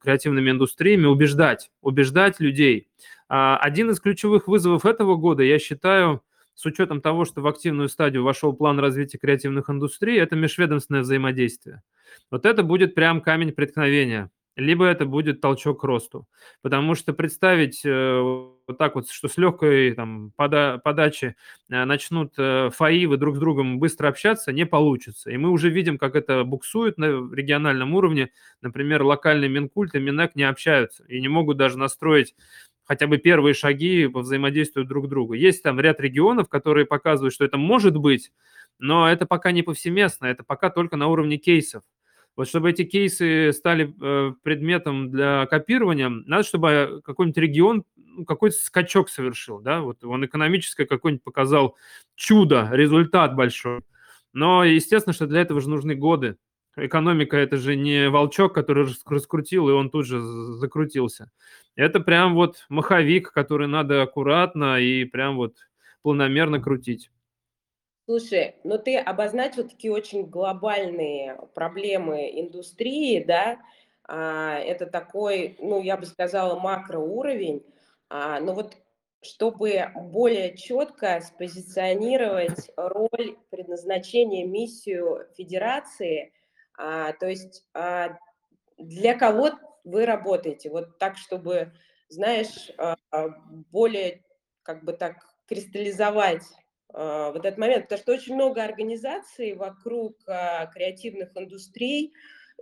креативными 0.00 0.52
индустриями, 0.52 1.06
убеждать, 1.06 1.72
убеждать 1.82 2.38
людей. 2.38 2.86
А, 3.28 3.56
один 3.56 3.90
из 3.90 3.98
ключевых 3.98 4.46
вызовов 4.46 4.86
этого 4.86 5.16
года, 5.16 5.42
я 5.42 5.58
считаю, 5.58 6.22
с 6.54 6.64
учетом 6.64 7.00
того, 7.00 7.24
что 7.24 7.40
в 7.40 7.48
активную 7.48 7.88
стадию 7.88 8.22
вошел 8.22 8.52
план 8.52 8.78
развития 8.78 9.18
креативных 9.18 9.68
индустрий, 9.68 10.20
это 10.20 10.36
межведомственное 10.36 11.00
взаимодействие. 11.00 11.82
Вот 12.30 12.46
это 12.46 12.62
будет 12.62 12.94
прям 12.94 13.20
камень 13.20 13.52
преткновения 13.52 14.30
либо 14.56 14.84
это 14.86 15.04
будет 15.04 15.40
толчок 15.40 15.80
к 15.80 15.84
росту. 15.84 16.26
Потому 16.62 16.94
что 16.94 17.12
представить 17.12 17.84
э, 17.84 18.20
вот 18.20 18.78
так 18.78 18.94
вот, 18.94 19.10
что 19.10 19.28
с 19.28 19.36
легкой 19.36 19.92
там, 19.94 20.32
пода 20.36 20.78
подачи 20.78 21.34
э, 21.70 21.84
начнут 21.84 22.34
э, 22.38 22.70
ФАИВы 22.70 23.16
друг 23.16 23.36
с 23.36 23.38
другом 23.38 23.78
быстро 23.78 24.08
общаться, 24.08 24.52
не 24.52 24.64
получится. 24.64 25.30
И 25.30 25.36
мы 25.36 25.50
уже 25.50 25.70
видим, 25.70 25.98
как 25.98 26.14
это 26.14 26.44
буксует 26.44 26.98
на 26.98 27.06
региональном 27.06 27.94
уровне. 27.94 28.30
Например, 28.60 29.02
локальный 29.02 29.48
Минкульт 29.48 29.94
и 29.94 29.98
Минэк 29.98 30.32
не 30.34 30.44
общаются 30.44 31.04
и 31.04 31.20
не 31.20 31.28
могут 31.28 31.56
даже 31.56 31.78
настроить 31.78 32.34
хотя 32.86 33.06
бы 33.06 33.16
первые 33.16 33.54
шаги 33.54 34.06
по 34.08 34.20
взаимодействию 34.20 34.84
друг 34.84 35.06
к 35.06 35.08
другу. 35.08 35.32
Есть 35.32 35.62
там 35.62 35.80
ряд 35.80 36.00
регионов, 36.00 36.48
которые 36.48 36.84
показывают, 36.84 37.32
что 37.32 37.44
это 37.44 37.56
может 37.56 37.96
быть, 37.96 38.30
но 38.78 39.10
это 39.10 39.24
пока 39.24 39.52
не 39.52 39.62
повсеместно, 39.62 40.26
это 40.26 40.44
пока 40.44 40.68
только 40.68 40.96
на 40.96 41.08
уровне 41.08 41.38
кейсов. 41.38 41.82
Вот 42.36 42.48
чтобы 42.48 42.70
эти 42.70 42.84
кейсы 42.84 43.52
стали 43.52 43.94
э, 44.00 44.32
предметом 44.42 45.10
для 45.10 45.46
копирования, 45.46 46.08
надо, 46.08 46.42
чтобы 46.42 47.00
какой-нибудь 47.04 47.38
регион 47.38 47.84
ну, 47.96 48.24
какой-то 48.24 48.56
скачок 48.56 49.08
совершил, 49.08 49.60
да, 49.60 49.80
вот 49.80 50.02
он 50.04 50.24
экономическое 50.24 50.86
какой-нибудь 50.86 51.22
показал 51.22 51.76
чудо, 52.16 52.68
результат 52.72 53.36
большой. 53.36 53.82
Но, 54.32 54.64
естественно, 54.64 55.14
что 55.14 55.26
для 55.26 55.42
этого 55.42 55.60
же 55.60 55.70
нужны 55.70 55.94
годы. 55.94 56.36
Экономика– 56.76 57.36
это 57.38 57.56
же 57.56 57.76
не 57.76 58.10
волчок, 58.10 58.52
который 58.52 58.88
раскрутил, 59.06 59.68
и 59.68 59.72
он 59.72 59.90
тут 59.90 60.06
же 60.06 60.20
закрутился. 60.20 61.30
Это 61.76 62.00
прям 62.00 62.34
вот 62.34 62.66
маховик, 62.68 63.30
который 63.32 63.68
надо 63.68 64.02
аккуратно 64.02 64.80
и 64.80 65.04
прям 65.04 65.36
вот 65.36 65.54
планомерно 66.02 66.60
крутить. 66.60 67.10
Слушай, 68.06 68.56
ну 68.64 68.76
ты 68.78 68.98
обозначил 68.98 69.66
такие 69.66 69.90
очень 69.90 70.26
глобальные 70.26 71.38
проблемы 71.54 72.28
индустрии, 72.38 73.24
да, 73.24 73.58
а, 74.06 74.58
это 74.58 74.84
такой, 74.86 75.56
ну, 75.58 75.80
я 75.80 75.96
бы 75.96 76.04
сказала, 76.04 76.58
макроуровень, 76.60 77.64
а, 78.10 78.40
но 78.40 78.52
вот 78.52 78.76
чтобы 79.22 79.90
более 79.96 80.54
четко 80.54 81.18
спозиционировать 81.22 82.70
роль, 82.76 83.38
предназначение, 83.48 84.44
миссию 84.46 85.26
федерации, 85.34 86.34
а, 86.76 87.14
то 87.14 87.26
есть 87.26 87.64
а, 87.72 88.18
для 88.76 89.14
кого 89.18 89.52
вы 89.84 90.04
работаете, 90.04 90.68
вот 90.68 90.98
так, 90.98 91.16
чтобы, 91.16 91.72
знаешь, 92.10 92.70
а, 92.76 92.96
а 93.10 93.28
более 93.72 94.22
как 94.62 94.84
бы 94.84 94.92
так 94.92 95.16
кристаллизовать 95.46 96.42
а, 96.94 97.32
вот 97.32 97.44
этот 97.44 97.58
момент, 97.58 97.84
потому 97.84 98.00
что 98.00 98.12
очень 98.12 98.34
много 98.34 98.62
организаций 98.62 99.54
вокруг 99.54 100.16
а, 100.28 100.66
креативных 100.66 101.36
индустрий, 101.36 102.12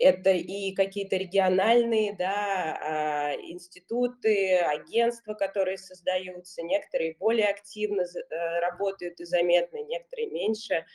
это 0.00 0.30
и 0.30 0.72
какие-то 0.72 1.16
региональные 1.16 2.16
да, 2.16 2.78
а, 2.80 3.34
институты, 3.34 4.56
агентства, 4.56 5.34
которые 5.34 5.76
создаются, 5.76 6.62
некоторые 6.62 7.14
более 7.20 7.48
активно 7.48 8.02
э, 8.02 8.60
работают 8.60 9.20
и 9.20 9.24
заметны, 9.26 9.84
некоторые 9.84 10.30
меньше. 10.30 10.86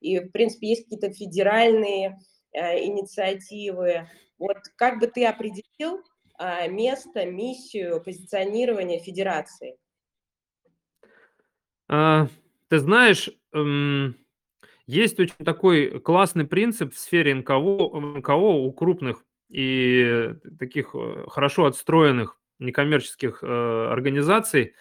И, 0.00 0.18
в 0.18 0.30
принципе, 0.30 0.68
есть 0.68 0.84
какие-то 0.84 1.12
федеральные 1.12 2.18
инициативы. 2.52 4.08
Вот 4.38 4.56
как 4.76 4.98
бы 4.98 5.08
ты 5.08 5.26
определил 5.26 6.02
место, 6.68 7.26
миссию, 7.26 8.02
позиционирование 8.02 8.98
федерации? 8.98 9.76
Ты 12.68 12.78
знаешь, 12.78 13.30
эм, 13.52 14.16
есть 14.86 15.20
очень 15.20 15.44
такой 15.44 16.00
классный 16.00 16.46
принцип 16.46 16.94
в 16.94 16.98
сфере 16.98 17.34
НКО, 17.34 17.54
НКО 18.18 18.34
у 18.36 18.72
крупных 18.72 19.24
и 19.50 20.34
таких 20.58 20.90
э, 20.94 21.26
хорошо 21.28 21.66
отстроенных 21.66 22.40
некоммерческих 22.58 23.40
э, 23.42 23.88
организаций 23.92 24.74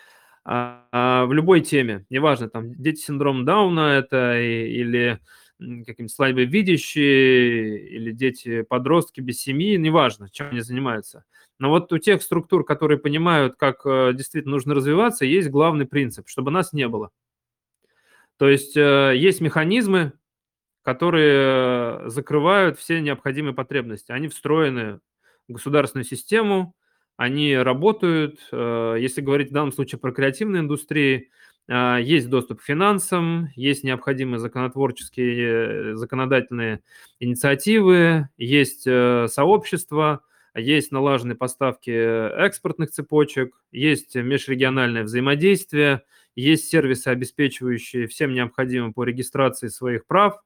а, 0.45 0.87
а, 0.91 1.25
в 1.25 1.33
любой 1.33 1.61
теме, 1.61 2.05
неважно, 2.09 2.49
там 2.49 2.73
дети 2.75 3.01
с 3.01 3.43
Дауна 3.45 3.81
это 3.97 4.39
или 4.41 5.19
какие-нибудь 5.59 6.11
слабовидящие, 6.13 7.79
или 7.89 8.11
дети-подростки 8.11 9.21
без 9.21 9.41
семьи, 9.41 9.77
неважно, 9.77 10.29
чем 10.31 10.49
они 10.51 10.61
занимаются. 10.61 11.25
Но 11.59 11.69
вот 11.69 11.91
у 11.93 11.97
тех 11.99 12.21
структур, 12.21 12.65
которые 12.65 12.99
понимают, 12.99 13.55
как 13.57 13.85
э, 13.85 14.11
действительно 14.13 14.53
нужно 14.55 14.75
развиваться, 14.75 15.25
есть 15.25 15.49
главный 15.49 15.85
принцип, 15.87 16.27
чтобы 16.29 16.51
нас 16.51 16.73
не 16.73 16.87
было. 16.87 17.11
То 18.37 18.49
есть 18.49 18.75
э, 18.75 19.13
есть 19.15 19.41
механизмы, 19.41 20.13
которые 20.81 22.05
э, 22.05 22.09
закрывают 22.09 22.77
все 22.77 22.99
необходимые 23.01 23.53
потребности. 23.53 24.11
Они 24.11 24.27
встроены 24.27 24.99
в 25.47 25.53
государственную 25.53 26.05
систему, 26.05 26.75
они 27.17 27.55
работают. 27.55 28.39
Э, 28.51 28.97
если 28.99 29.21
говорить 29.21 29.51
в 29.51 29.53
данном 29.53 29.71
случае 29.71 29.99
про 29.99 30.11
креативные 30.11 30.61
индустрии, 30.61 31.29
есть 31.67 32.29
доступ 32.29 32.59
к 32.59 32.63
финансам, 32.63 33.47
есть 33.55 33.83
необходимые 33.83 34.37
законотворческие, 34.37 35.97
законодательные 35.97 36.81
инициативы, 37.19 38.29
есть 38.37 38.83
сообщества, 38.83 40.21
есть 40.53 40.91
налаженные 40.91 41.35
поставки 41.35 41.89
экспортных 41.89 42.91
цепочек, 42.91 43.55
есть 43.71 44.13
межрегиональное 44.13 45.01
взаимодействие– 45.01 46.03
есть 46.35 46.69
сервисы, 46.69 47.07
обеспечивающие 47.07 48.07
всем 48.07 48.33
необходимым 48.33 48.93
по 48.93 49.03
регистрации 49.03 49.69
своих 49.69 50.05
прав 50.05 50.37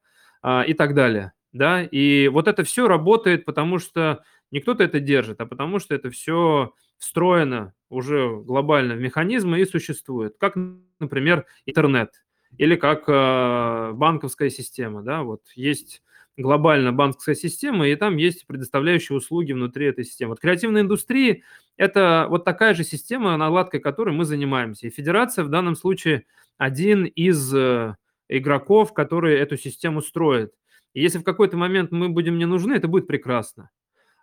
а, 0.41 0.63
и 0.63 0.73
так 0.73 0.93
далее. 0.93 1.33
Да? 1.51 1.83
И 1.83 2.27
вот 2.27 2.47
это 2.47 2.63
все 2.63 2.87
работает, 2.87 3.45
потому 3.45 3.79
что 3.79 4.23
не 4.51 4.59
кто-то 4.59 4.83
это 4.83 4.99
держит, 4.99 5.41
а 5.41 5.45
потому 5.45 5.79
что 5.79 5.95
это 5.95 6.09
все 6.09 6.73
встроено 6.97 7.73
уже 7.89 8.41
глобально 8.41 8.95
в 8.95 8.99
механизмы 8.99 9.59
и 9.59 9.65
существует. 9.65 10.35
Как, 10.39 10.55
например, 10.99 11.45
интернет 11.65 12.11
или 12.57 12.75
как 12.75 13.03
э, 13.07 13.91
банковская 13.93 14.49
система. 14.49 15.01
Да? 15.01 15.23
Вот 15.23 15.41
есть 15.55 16.01
глобально 16.39 16.91
банковская 16.91 17.35
система, 17.35 17.87
и 17.87 17.95
там 17.95 18.17
есть 18.17 18.47
предоставляющие 18.47 19.17
услуги 19.17 19.51
внутри 19.53 19.87
этой 19.87 20.05
системы. 20.05 20.31
Вот 20.31 20.39
креативная 20.39 20.81
индустрия– 20.81 21.41
это 21.77 22.27
вот 22.29 22.45
такая 22.45 22.73
же 22.73 22.83
система, 22.83 23.35
наладкой 23.37 23.79
которой 23.79 24.15
мы 24.15 24.25
занимаемся. 24.25 24.87
И 24.87 24.91
федерация 24.91 25.43
в 25.43 25.49
данном 25.49 25.75
случае 25.75 26.25
один 26.57 27.05
из 27.05 27.53
э, 27.53 27.95
игроков, 28.27 28.93
которые 28.93 29.39
эту 29.39 29.57
систему 29.57 30.01
строят. 30.01 30.53
И 30.93 31.01
если 31.01 31.19
в 31.19 31.23
какой-то 31.23 31.57
момент 31.57 31.91
мы 31.91 32.09
будем 32.09 32.37
не 32.37 32.45
нужны, 32.45 32.73
это 32.73 32.87
будет 32.87 33.07
прекрасно. 33.07 33.69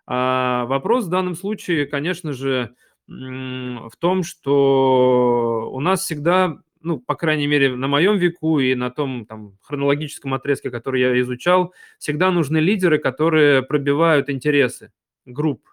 А 0.05 0.65
вопрос 0.65 1.05
в 1.05 1.09
данном 1.09 1.35
случае, 1.35 1.85
конечно 1.85 2.33
же, 2.33 2.73
в 3.07 3.91
том, 3.99 4.23
что 4.23 5.69
у 5.71 5.79
нас 5.79 6.01
всегда 6.01 6.57
ну, 6.81 6.99
по 6.99 7.15
крайней 7.15 7.47
мере, 7.47 7.75
на 7.75 7.87
моем 7.87 8.17
веку 8.17 8.59
и 8.59 8.75
на 8.75 8.89
том 8.89 9.25
там, 9.25 9.57
хронологическом 9.61 10.33
отрезке, 10.33 10.69
который 10.69 11.01
я 11.01 11.19
изучал, 11.21 11.73
всегда 11.99 12.31
нужны 12.31 12.57
лидеры, 12.57 12.99
которые 12.99 13.63
пробивают 13.63 14.29
интересы 14.29 14.91
групп, 15.25 15.67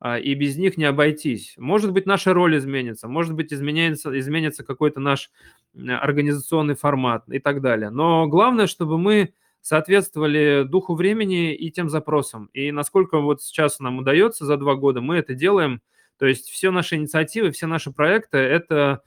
а, 0.00 0.18
и 0.18 0.34
без 0.34 0.56
них 0.56 0.76
не 0.76 0.84
обойтись. 0.84 1.54
Может 1.56 1.92
быть, 1.92 2.06
наша 2.06 2.34
роль 2.34 2.56
изменится, 2.58 3.08
может 3.08 3.34
быть, 3.34 3.52
изменится, 3.52 4.18
изменится 4.18 4.64
какой-то 4.64 5.00
наш 5.00 5.30
организационный 5.74 6.74
формат 6.74 7.28
и 7.28 7.38
так 7.38 7.60
далее. 7.60 7.90
Но 7.90 8.26
главное, 8.26 8.66
чтобы 8.66 8.98
мы 8.98 9.32
соответствовали 9.62 10.64
духу 10.68 10.94
времени 10.94 11.54
и 11.54 11.70
тем 11.70 11.88
запросам. 11.88 12.50
И 12.52 12.72
насколько 12.72 13.20
вот 13.20 13.42
сейчас 13.42 13.78
нам 13.78 13.98
удается 13.98 14.44
за 14.44 14.56
два 14.56 14.74
года, 14.74 15.00
мы 15.00 15.16
это 15.16 15.34
делаем. 15.34 15.80
То 16.18 16.26
есть 16.26 16.48
все 16.50 16.70
наши 16.70 16.96
инициативы, 16.96 17.52
все 17.52 17.66
наши 17.66 17.92
проекты– 17.92 18.38
это 18.38 19.02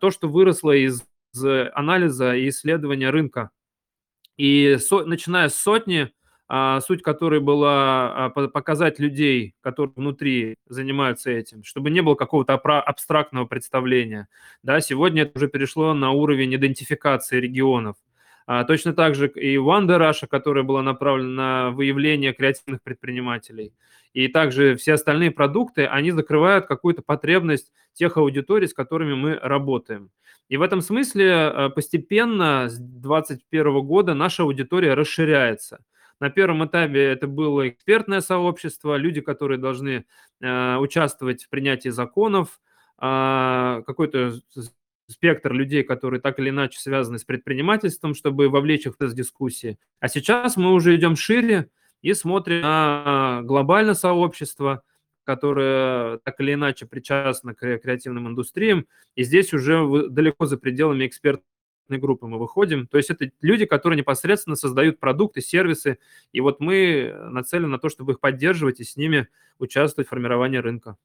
то, 0.00 0.10
что 0.10 0.28
выросло 0.28 0.72
из 0.72 1.02
анализа 1.74 2.34
и 2.34 2.48
исследования 2.48 3.10
рынка. 3.10 3.50
И 4.36 4.78
со, 4.78 5.04
начиная 5.04 5.48
с 5.48 5.56
сотни, 5.56 6.12
а, 6.48 6.80
суть 6.80 7.02
которой 7.02 7.40
была 7.40 8.26
а, 8.26 8.30
показать 8.30 8.98
людей, 8.98 9.54
которые 9.60 9.92
внутри 9.94 10.56
занимаются 10.66 11.30
этим, 11.30 11.62
чтобы 11.62 11.90
не 11.90 12.00
было 12.00 12.16
какого-то 12.16 12.54
абстрактного 12.54 13.44
представления. 13.44 14.28
Да, 14.62 14.80
сегодня 14.80 15.22
это 15.22 15.38
уже 15.38 15.48
перешло 15.48 15.94
на 15.94 16.10
уровень 16.10 16.54
идентификации 16.56 17.38
регионов. 17.38 17.96
А, 18.46 18.64
точно 18.64 18.94
так 18.94 19.14
же 19.14 19.28
и 19.28 19.56
Wanda 19.58 19.96
Russia, 19.96 20.26
которая 20.26 20.64
была 20.64 20.82
направлена 20.82 21.66
на 21.66 21.70
выявление 21.70 22.32
креативных 22.32 22.82
предпринимателей. 22.82 23.72
И 24.12 24.28
также 24.28 24.76
все 24.76 24.94
остальные 24.94 25.30
продукты, 25.30 25.86
они 25.86 26.10
закрывают 26.10 26.66
какую-то 26.66 27.02
потребность 27.02 27.72
тех 27.92 28.16
аудиторий, 28.16 28.68
с 28.68 28.74
которыми 28.74 29.14
мы 29.14 29.38
работаем. 29.40 30.10
И 30.48 30.56
в 30.56 30.62
этом 30.62 30.80
смысле 30.80 31.70
постепенно 31.74 32.68
с 32.68 32.76
2021 32.76 33.80
года 33.86 34.14
наша 34.14 34.42
аудитория 34.42 34.94
расширяется. 34.94 35.84
На 36.20 36.28
первом 36.28 36.66
этапе 36.66 37.02
это 37.02 37.26
было 37.26 37.68
экспертное 37.68 38.20
сообщество, 38.20 38.96
люди, 38.96 39.22
которые 39.22 39.58
должны 39.58 40.04
э, 40.40 40.76
участвовать 40.76 41.44
в 41.44 41.48
принятии 41.48 41.88
законов, 41.88 42.60
э, 43.00 43.82
какой-то 43.86 44.34
спектр 45.08 45.54
людей, 45.54 45.82
которые 45.82 46.20
так 46.20 46.38
или 46.38 46.50
иначе 46.50 46.78
связаны 46.78 47.18
с 47.18 47.24
предпринимательством, 47.24 48.14
чтобы 48.14 48.50
вовлечь 48.50 48.86
их 48.86 48.96
в 48.98 49.14
дискуссии. 49.14 49.78
А 49.98 50.08
сейчас 50.08 50.58
мы 50.58 50.72
уже 50.72 50.94
идем 50.94 51.16
шире 51.16 51.70
и 52.02 52.14
смотрим 52.14 52.62
на 52.62 53.42
глобальное 53.42 53.94
сообщество, 53.94 54.82
которое 55.24 56.18
так 56.18 56.40
или 56.40 56.54
иначе 56.54 56.86
причастно 56.86 57.54
к 57.54 57.78
креативным 57.78 58.28
индустриям, 58.28 58.86
и 59.14 59.22
здесь 59.22 59.52
уже 59.52 60.08
далеко 60.08 60.46
за 60.46 60.56
пределами 60.56 61.06
экспертов 61.06 61.44
группы 61.88 62.26
мы 62.26 62.38
выходим. 62.38 62.86
То 62.86 62.98
есть 62.98 63.10
это 63.10 63.30
люди, 63.40 63.64
которые 63.66 63.98
непосредственно 63.98 64.54
создают 64.54 65.00
продукты, 65.00 65.40
сервисы, 65.40 65.98
и 66.32 66.40
вот 66.40 66.60
мы 66.60 67.12
нацелены 67.30 67.68
на 67.68 67.78
то, 67.78 67.88
чтобы 67.88 68.12
их 68.12 68.20
поддерживать 68.20 68.80
и 68.80 68.84
с 68.84 68.96
ними 68.96 69.28
участвовать 69.58 70.06
в 70.06 70.10
формировании 70.10 70.58
рынка. 70.58 70.96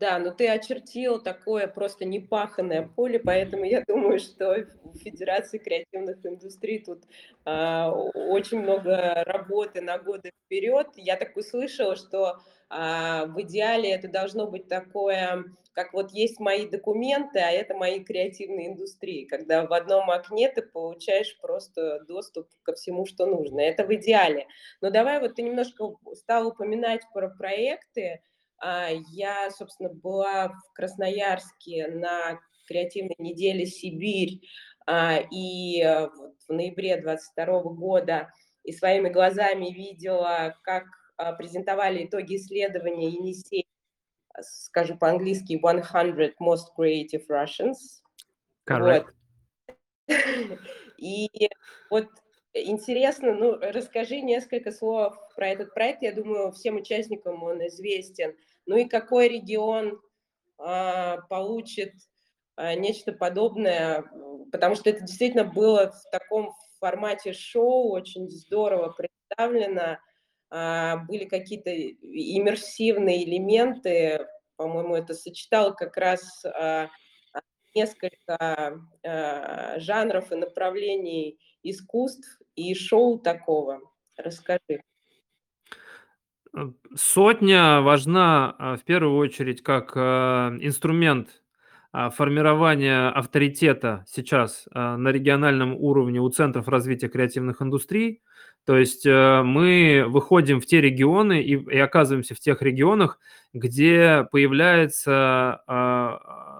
Да, 0.00 0.18
но 0.18 0.30
ты 0.30 0.48
очертил 0.48 1.20
такое 1.20 1.66
просто 1.66 2.06
непаханное 2.06 2.88
поле, 2.96 3.18
поэтому 3.20 3.64
я 3.64 3.84
думаю, 3.86 4.18
что 4.18 4.64
в 4.82 4.96
Федерации 4.98 5.58
креативных 5.58 6.24
индустрий 6.24 6.82
тут 6.82 7.04
э, 7.44 7.84
очень 8.14 8.60
много 8.60 9.22
работы 9.26 9.82
на 9.82 9.98
годы 9.98 10.30
вперед. 10.46 10.86
Я 10.96 11.16
так 11.16 11.36
услышала, 11.36 11.96
что 11.96 12.38
э, 12.70 13.26
в 13.26 13.42
идеале 13.42 13.90
это 13.90 14.08
должно 14.08 14.46
быть 14.46 14.68
такое, 14.68 15.44
как 15.74 15.92
вот 15.92 16.12
есть 16.12 16.40
мои 16.40 16.66
документы, 16.66 17.38
а 17.40 17.50
это 17.50 17.74
мои 17.74 18.02
креативные 18.02 18.68
индустрии, 18.68 19.26
когда 19.26 19.66
в 19.66 19.72
одном 19.74 20.08
окне 20.08 20.50
ты 20.50 20.62
получаешь 20.62 21.38
просто 21.42 22.00
доступ 22.08 22.48
ко 22.62 22.72
всему, 22.72 23.04
что 23.04 23.26
нужно. 23.26 23.60
Это 23.60 23.84
в 23.84 23.94
идеале. 23.94 24.46
Но 24.80 24.90
давай 24.90 25.20
вот 25.20 25.34
ты 25.34 25.42
немножко 25.42 25.92
стал 26.14 26.46
упоминать 26.48 27.02
про 27.12 27.28
проекты, 27.28 28.22
я, 28.62 29.50
собственно, 29.50 29.88
была 29.90 30.48
в 30.48 30.72
Красноярске 30.74 31.88
на 31.88 32.40
креативной 32.66 33.16
неделе 33.18 33.66
«Сибирь», 33.66 34.40
а, 34.86 35.18
и 35.30 35.82
э, 35.82 36.08
в 36.08 36.52
ноябре 36.52 37.00
22 37.00 37.62
года 37.74 38.32
и 38.64 38.72
своими 38.72 39.08
глазами 39.08 39.70
видела, 39.70 40.56
как 40.62 40.84
а, 41.16 41.32
презентовали 41.32 42.06
итоги 42.06 42.36
исследования 42.36 43.08
Енисей, 43.08 43.68
скажу 44.40 44.96
по-английски, 44.96 45.58
100 45.58 45.70
Most 46.40 46.70
Creative 46.76 47.24
Russians. 47.28 47.76
Correct. 48.68 49.06
Вот. 50.08 50.18
И 50.98 51.28
вот 51.88 52.08
интересно, 52.52 53.32
ну, 53.34 53.58
расскажи 53.60 54.20
несколько 54.20 54.72
слов 54.72 55.14
про 55.36 55.48
этот 55.48 55.72
проект. 55.72 56.02
Я 56.02 56.12
думаю, 56.12 56.52
всем 56.52 56.76
участникам 56.76 57.42
он 57.42 57.66
известен. 57.68 58.34
Ну 58.70 58.76
и 58.76 58.84
какой 58.84 59.26
регион 59.26 60.00
а, 60.56 61.22
получит 61.22 61.92
а, 62.54 62.76
нечто 62.76 63.10
подобное, 63.10 64.04
потому 64.52 64.76
что 64.76 64.90
это 64.90 65.00
действительно 65.00 65.42
было 65.42 65.90
в 65.90 66.10
таком 66.12 66.52
формате 66.78 67.32
шоу, 67.32 67.90
очень 67.90 68.30
здорово 68.30 68.90
представлено, 68.92 69.98
а, 70.50 70.98
были 70.98 71.24
какие-то 71.24 71.72
иммерсивные 71.74 73.24
элементы, 73.24 74.24
по-моему, 74.54 74.94
это 74.94 75.14
сочетало 75.14 75.72
как 75.72 75.96
раз 75.96 76.44
несколько 77.74 78.78
жанров 79.78 80.30
и 80.30 80.36
направлений 80.36 81.40
искусств 81.64 82.40
и 82.54 82.72
шоу 82.76 83.18
такого. 83.18 83.80
Расскажи. 84.16 84.84
Э, 86.56 86.70
сотня 86.96 87.80
важна 87.80 88.54
а, 88.58 88.76
в 88.76 88.84
первую 88.84 89.16
очередь 89.16 89.62
как 89.62 89.92
а, 89.94 90.56
инструмент 90.60 91.42
а, 91.92 92.10
формирования 92.10 93.08
авторитета 93.08 94.04
сейчас 94.08 94.66
на 94.72 95.10
региональном 95.10 95.74
уровне 95.74 96.20
у 96.20 96.28
центров 96.28 96.68
развития 96.68 97.08
креативных 97.08 97.62
индустрий. 97.62 98.22
То 98.66 98.76
есть 98.76 99.06
э, 99.06 99.42
мы 99.42 100.04
выходим 100.06 100.60
в 100.60 100.66
те 100.66 100.80
регионы 100.80 101.42
и, 101.42 101.54
и 101.54 101.78
оказываемся 101.78 102.34
в 102.34 102.40
тех 102.40 102.62
регионах, 102.62 103.18
где 103.52 104.28
появляется, 104.30 105.62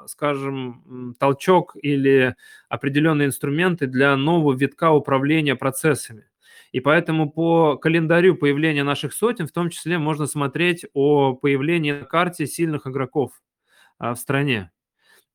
скажем, 0.09 1.15
толчок 1.21 1.77
или 1.81 2.35
определенные 2.69 3.27
инструменты 3.27 3.87
для 3.87 4.17
нового 4.17 4.57
витка 4.57 4.91
управления 4.91 5.55
процессами. 5.55 6.30
И 6.73 6.81
поэтому 6.81 7.31
по 7.31 7.77
календарю 7.77 8.37
появления 8.37 8.85
наших 8.85 9.13
сотен 9.13 9.47
в 9.47 9.53
том 9.53 9.71
числе 9.71 9.99
можно 9.99 10.27
смотреть 10.27 10.87
о 10.95 11.35
появлении 11.35 11.93
на 11.93 12.05
карте 12.05 12.47
сильных 12.47 12.87
игроков 12.87 13.33
а, 13.99 14.15
в 14.15 14.19
стране. 14.19 14.71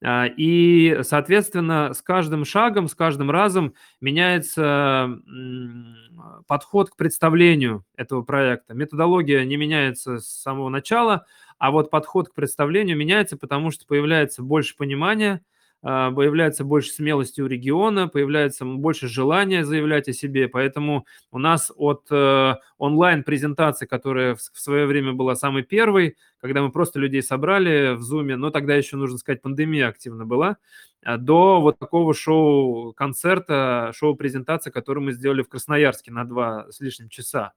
А, 0.04 0.28
и, 0.28 1.00
соответственно, 1.02 1.94
с 1.94 2.02
каждым 2.02 2.46
шагом, 2.46 2.88
с 2.88 2.96
каждым 2.96 3.32
разом 3.32 3.74
меняется 4.00 5.18
подход 6.48 6.90
к 6.90 6.96
представлению 6.96 7.86
этого 7.98 8.22
проекта. 8.22 8.74
Методология 8.74 9.44
не 9.44 9.58
меняется 9.58 10.20
с 10.20 10.28
самого 10.28 10.70
начала, 10.70 11.26
а 11.58 11.72
вот 11.72 11.90
подход 11.90 12.30
к 12.30 12.34
представлению 12.34 12.98
меняется, 12.98 13.38
потому 13.38 13.72
что 13.72 13.86
появляется 13.86 14.42
больше 14.42 14.76
понимания– 14.78 15.42
появляется 15.86 16.64
больше 16.64 16.90
смелости 16.90 17.42
у 17.42 17.46
региона, 17.46 18.08
появляется 18.08 18.66
больше 18.66 19.08
желания 19.08 19.64
заявлять 19.64 20.08
о 20.08 20.14
себе. 20.14 20.48
Поэтому 20.48 21.06
у 21.32 21.38
нас 21.38 21.72
от 21.76 22.08
э, 22.10 22.56
онлайн-презентации, 22.80 23.86
которая 23.86 24.34
в, 24.34 24.42
свое 24.54 24.88
время 24.88 25.14
была 25.14 25.36
самой 25.36 25.62
первой, 25.62 26.18
когда 26.42 26.64
мы 26.64 26.72
просто 26.72 27.00
людей 27.00 27.22
собрали 27.22 27.94
в 27.96 28.02
Zoom, 28.02 28.36
но 28.36 28.50
тогда 28.50 28.74
еще, 28.74 28.98
нужно 28.98 29.20
сказать, 29.20 29.44
пандемия 29.44 29.88
активно 29.88 30.26
была, 30.26 30.58
а, 31.04 31.18
до 31.18 31.62
вот 31.62 31.78
такого 31.78 32.16
шоу-концерта, 32.16 33.92
шоу-презентации, 33.94 34.72
которую 34.72 35.04
мы 35.04 35.12
сделали 35.12 35.44
в 35.44 35.50
Красноярске 35.50 36.12
на 36.12 36.26
два 36.26 36.66
с 36.72 36.80
лишним 36.80 37.10
часа. 37.10 37.54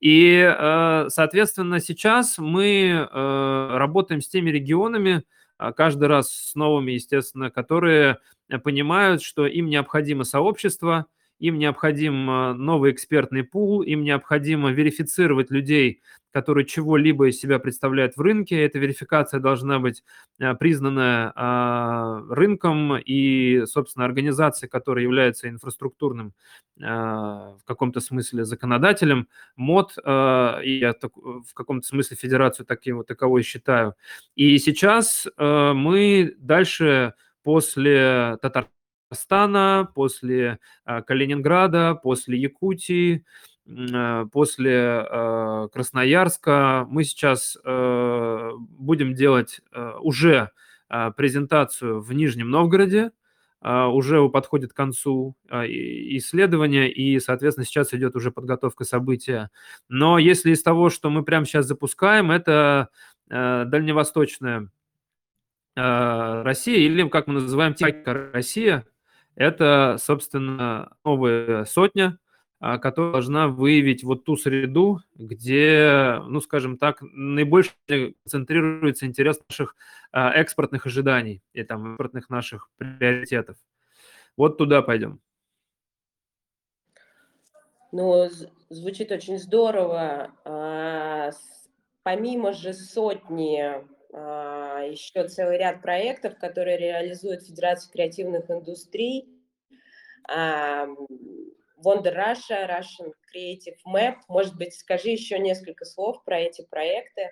И, 0.00 0.38
э, 0.38 1.06
соответственно, 1.10 1.80
сейчас 1.80 2.38
мы 2.38 3.06
э, 3.10 3.68
работаем 3.76 4.22
с 4.22 4.28
теми 4.28 4.48
регионами, 4.48 5.16
а, 5.16 5.35
каждый 5.72 6.08
раз 6.08 6.30
с 6.32 6.54
новыми, 6.54 6.92
естественно, 6.92 7.50
которые 7.50 8.18
э, 8.48 8.58
понимают, 8.58 9.22
что 9.22 9.46
им 9.46 9.66
необходимо 9.66 10.24
сообщество, 10.24 11.06
им 11.38 11.58
необходим 11.58 12.30
а, 12.30 12.54
новый 12.54 12.92
экспертный 12.92 13.44
пул, 13.44 13.82
им 13.82 14.02
необходимо 14.02 14.70
верифицировать 14.70 15.50
людей, 15.50 16.02
которые 16.32 16.66
чего-либо 16.66 17.28
из 17.28 17.38
себя 17.40 17.58
представляют 17.58 18.16
в 18.16 18.20
рынке. 18.20 18.62
Эта 18.62 18.78
верификация 18.78 19.40
должна 19.40 19.78
быть 19.78 20.02
а, 20.40 20.54
признана 20.54 22.24
рынком 22.30 22.96
и, 22.98 23.64
собственно, 23.66 24.04
организацией, 24.04 24.68
которая 24.70 25.04
является 25.04 25.48
инфраструктурным 25.48 26.32
в 26.76 27.60
каком-то 27.64 28.00
смысле 28.00 28.44
законодателем, 28.44 29.28
МОД, 29.56 29.96
и 29.96 30.78
я 30.80 30.94
в 31.00 31.54
каком-то 31.54 31.86
смысле 31.86 32.18
федерацию 32.18 32.66
таким 32.66 32.98
вот 32.98 33.06
таковой 33.06 33.42
считаю. 33.42 33.94
И 34.34 34.58
сейчас 34.58 35.26
мы 35.38 36.34
дальше 36.38 37.14
после 37.42 38.36
Татарстана 38.42 38.75
Казахстана, 39.08 39.88
после 39.94 40.58
а, 40.84 41.02
Калининграда, 41.02 41.94
после 41.94 42.38
Якутии, 42.38 43.24
а, 43.68 44.26
после 44.26 44.74
а, 44.76 45.68
Красноярска. 45.68 46.86
Мы 46.88 47.04
сейчас 47.04 47.56
будем 47.64 49.14
делать 49.14 49.60
уже 50.00 50.50
презентацию 51.16 52.00
в 52.00 52.12
Нижнем 52.12 52.50
Новгороде, 52.50 53.10
уже 53.60 54.28
подходит 54.28 54.72
к 54.72 54.76
концу 54.76 55.34
исследования, 55.50 56.88
и, 56.88 57.18
соответственно, 57.18 57.64
сейчас 57.64 57.92
идет 57.92 58.14
уже 58.14 58.30
подготовка 58.30 58.84
события. 58.84 59.50
Но 59.88 60.18
если 60.18 60.52
из 60.52 60.62
того, 60.62 60.88
что 60.90 61.10
мы 61.10 61.24
прямо 61.24 61.44
сейчас 61.44 61.66
запускаем, 61.66 62.30
это 62.30 62.90
а, 63.28 63.64
дальневосточная 63.64 64.70
Россия, 65.74 66.78
или, 66.78 67.08
как 67.08 67.26
мы 67.26 67.34
называем, 67.34 67.74
Россия, 68.32 68.86
это, 69.36 69.96
собственно, 70.00 70.96
новая 71.04 71.64
сотня, 71.66 72.18
которая 72.58 73.12
должна 73.12 73.48
выявить 73.48 74.02
вот 74.02 74.24
ту 74.24 74.36
среду, 74.36 75.00
где, 75.14 76.20
ну, 76.26 76.40
скажем 76.40 76.78
так, 76.78 77.02
наибольше 77.02 77.72
концентрируется 78.24 79.06
интерес 79.06 79.38
наших 79.48 79.76
экспортных 80.10 80.86
ожиданий 80.86 81.42
и 81.52 81.62
там 81.62 81.92
экспортных 81.92 82.30
наших 82.30 82.70
приоритетов. 82.78 83.56
Вот 84.36 84.56
туда 84.58 84.80
пойдем. 84.82 85.20
Ну, 87.92 88.28
звучит 88.70 89.12
очень 89.12 89.38
здорово. 89.38 90.32
Помимо 92.02 92.52
же 92.52 92.72
сотни, 92.72 93.74
еще 94.16 95.28
целый 95.28 95.58
ряд 95.58 95.82
проектов, 95.82 96.38
которые 96.38 96.78
реализует 96.78 97.42
Федерация 97.42 97.92
креативных 97.92 98.50
индустрий. 98.50 99.28
Wonder 101.84 102.14
Russia, 102.14 102.66
Russian 102.66 103.12
Creative 103.32 103.76
Map. 103.86 104.16
Может 104.28 104.56
быть, 104.56 104.74
скажи 104.74 105.10
еще 105.10 105.38
несколько 105.38 105.84
слов 105.84 106.24
про 106.24 106.38
эти 106.40 106.66
проекты. 106.68 107.30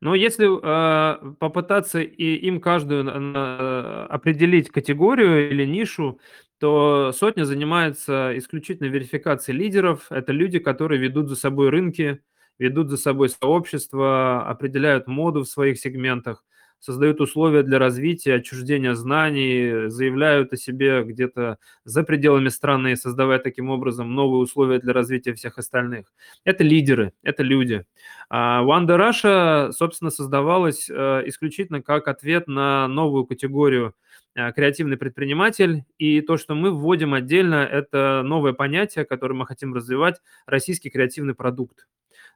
Но 0.00 0.14
если 0.14 0.46
э, 0.46 1.34
попытаться 1.34 2.00
и 2.00 2.36
им 2.36 2.60
каждую 2.60 3.06
э, 3.06 4.06
определить 4.06 4.70
категорию 4.70 5.50
или 5.50 5.66
нишу, 5.66 6.18
то 6.58 7.12
сотня 7.12 7.44
занимается 7.44 8.32
исключительно 8.36 8.86
верификацией 8.86 9.58
лидеров. 9.58 10.06
Это 10.10 10.32
люди, 10.32 10.58
которые 10.58 11.00
ведут 11.00 11.28
за 11.28 11.36
собой 11.36 11.68
рынки, 11.68 12.22
ведут 12.60 12.90
за 12.90 12.96
собой 12.96 13.28
сообщества, 13.30 14.48
определяют 14.48 15.08
моду 15.08 15.42
в 15.42 15.48
своих 15.48 15.80
сегментах 15.80 16.44
создают 16.80 17.20
условия 17.20 17.62
для 17.62 17.78
развития, 17.78 18.34
отчуждения 18.34 18.94
знаний, 18.94 19.90
заявляют 19.90 20.52
о 20.52 20.56
себе 20.56 21.02
где-то 21.04 21.58
за 21.84 22.02
пределами 22.02 22.48
страны, 22.48 22.96
создавая 22.96 23.38
таким 23.38 23.70
образом 23.70 24.14
новые 24.14 24.40
условия 24.40 24.78
для 24.80 24.92
развития 24.92 25.34
всех 25.34 25.58
остальных. 25.58 26.12
Это 26.44 26.64
лидеры, 26.64 27.12
это 27.22 27.42
люди. 27.42 27.84
А 28.30 28.62
Wanda 28.64 28.96
Russia, 28.96 29.72
собственно, 29.72 30.10
создавалась 30.10 30.88
э, 30.88 31.22
исключительно 31.26 31.82
как 31.82 32.08
ответ 32.08 32.48
на 32.48 32.88
новую 32.88 33.26
категорию 33.26 33.94
э, 34.34 34.50
креативный 34.52 34.96
предприниматель. 34.96 35.84
И 35.98 36.22
то, 36.22 36.38
что 36.38 36.54
мы 36.54 36.70
вводим 36.70 37.12
отдельно, 37.12 37.56
это 37.56 38.22
новое 38.24 38.54
понятие, 38.54 39.04
которое 39.04 39.34
мы 39.34 39.46
хотим 39.46 39.74
развивать, 39.74 40.16
российский 40.46 40.88
креативный 40.88 41.34
продукт. 41.34 41.86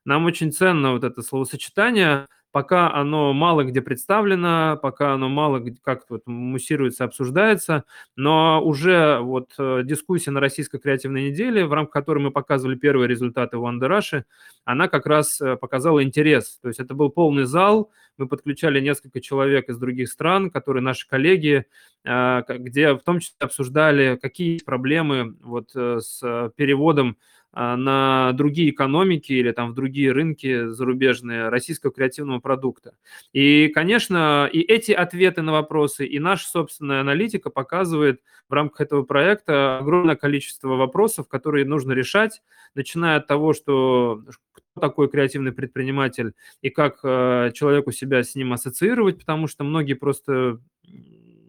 Нам 0.05 0.27
очень 0.27 0.53
ценно 0.53 0.93
вот 0.93 1.05
это 1.05 1.23
словосочетание, 1.23 2.27
пока 2.55 2.95
оно 2.95 3.33
мало 3.33 3.65
где 3.65 3.83
представлено, 3.83 4.79
пока 4.81 5.15
оно 5.15 5.29
мало 5.29 5.61
как 5.83 6.05
вот 6.09 6.23
муссируется, 6.27 7.03
обсуждается, 7.03 7.83
но 8.15 8.63
уже 8.65 9.19
вот 9.19 9.55
э, 9.59 9.81
дискуссия 9.83 10.31
на 10.31 10.39
российской 10.39 10.79
креативной 10.79 11.31
неделе, 11.31 11.67
в 11.67 11.73
рамках 11.73 11.95
которой 11.95 12.21
мы 12.21 12.31
показывали 12.31 12.77
первые 12.77 13.09
результаты 13.09 13.59
в 13.59 13.67
Андераше, 13.67 14.25
она 14.65 14.87
как 14.87 15.07
раз 15.07 15.41
э, 15.41 15.57
показала 15.57 16.05
интерес. 16.05 16.61
То 16.63 16.69
есть 16.69 16.79
это 16.79 16.95
был 16.95 17.11
полный 17.11 17.45
зал, 17.45 17.91
мы 18.19 18.29
подключали 18.29 18.79
несколько 18.79 19.21
человек 19.21 19.69
из 19.69 19.77
других 19.77 20.09
стран, 20.09 20.49
которые 20.49 20.85
наши 20.85 21.09
коллеги, 21.09 21.67
э, 22.05 22.43
где 22.49 22.93
в 22.93 23.01
том 23.01 23.19
числе 23.19 23.35
обсуждали, 23.41 24.17
какие 24.23 24.63
проблемы 24.63 25.35
вот 25.43 25.71
с 25.75 26.21
переводом 26.55 27.17
на 27.55 28.33
другие 28.33 28.71
экономики 28.71 29.33
или 29.33 29.53
там 29.53 29.71
в 29.71 29.75
другие 29.75 30.13
рынки 30.13 30.67
зарубежные 30.67 31.49
российского 31.49 31.93
креативного 31.93 32.41
продукта. 32.41 32.95
И, 33.33 33.69
конечно, 33.69 34.49
и 34.53 34.61
эти 34.61 34.93
ответы 34.93 35.43
на 35.43 35.53
вопросы, 35.53 36.07
и 36.07 36.19
наша 36.19 36.49
собственная 36.49 37.01
аналитика 37.01 37.51
показывает 37.51 38.21
в 38.49 38.53
рамках 38.53 38.81
этого 38.81 39.03
проекта 39.03 39.79
огромное 39.79 40.17
количество 40.17 40.77
вопросов, 40.77 41.29
которые 41.29 41.65
нужно 41.65 41.93
решать, 41.93 42.43
начиная 42.75 43.19
от 43.19 43.27
того, 43.27 43.53
что 43.53 44.23
кто 44.53 44.81
такой 44.81 45.09
креативный 45.09 45.53
предприниматель 45.53 46.35
и 46.61 46.71
как 46.71 46.99
э, 47.05 47.53
человеку 47.55 47.93
себя 47.93 48.23
с 48.23 48.35
ним 48.35 48.53
ассоциировать, 48.53 49.21
потому 49.21 49.47
что 49.47 49.65
многие 49.65 49.95
просто 49.95 50.59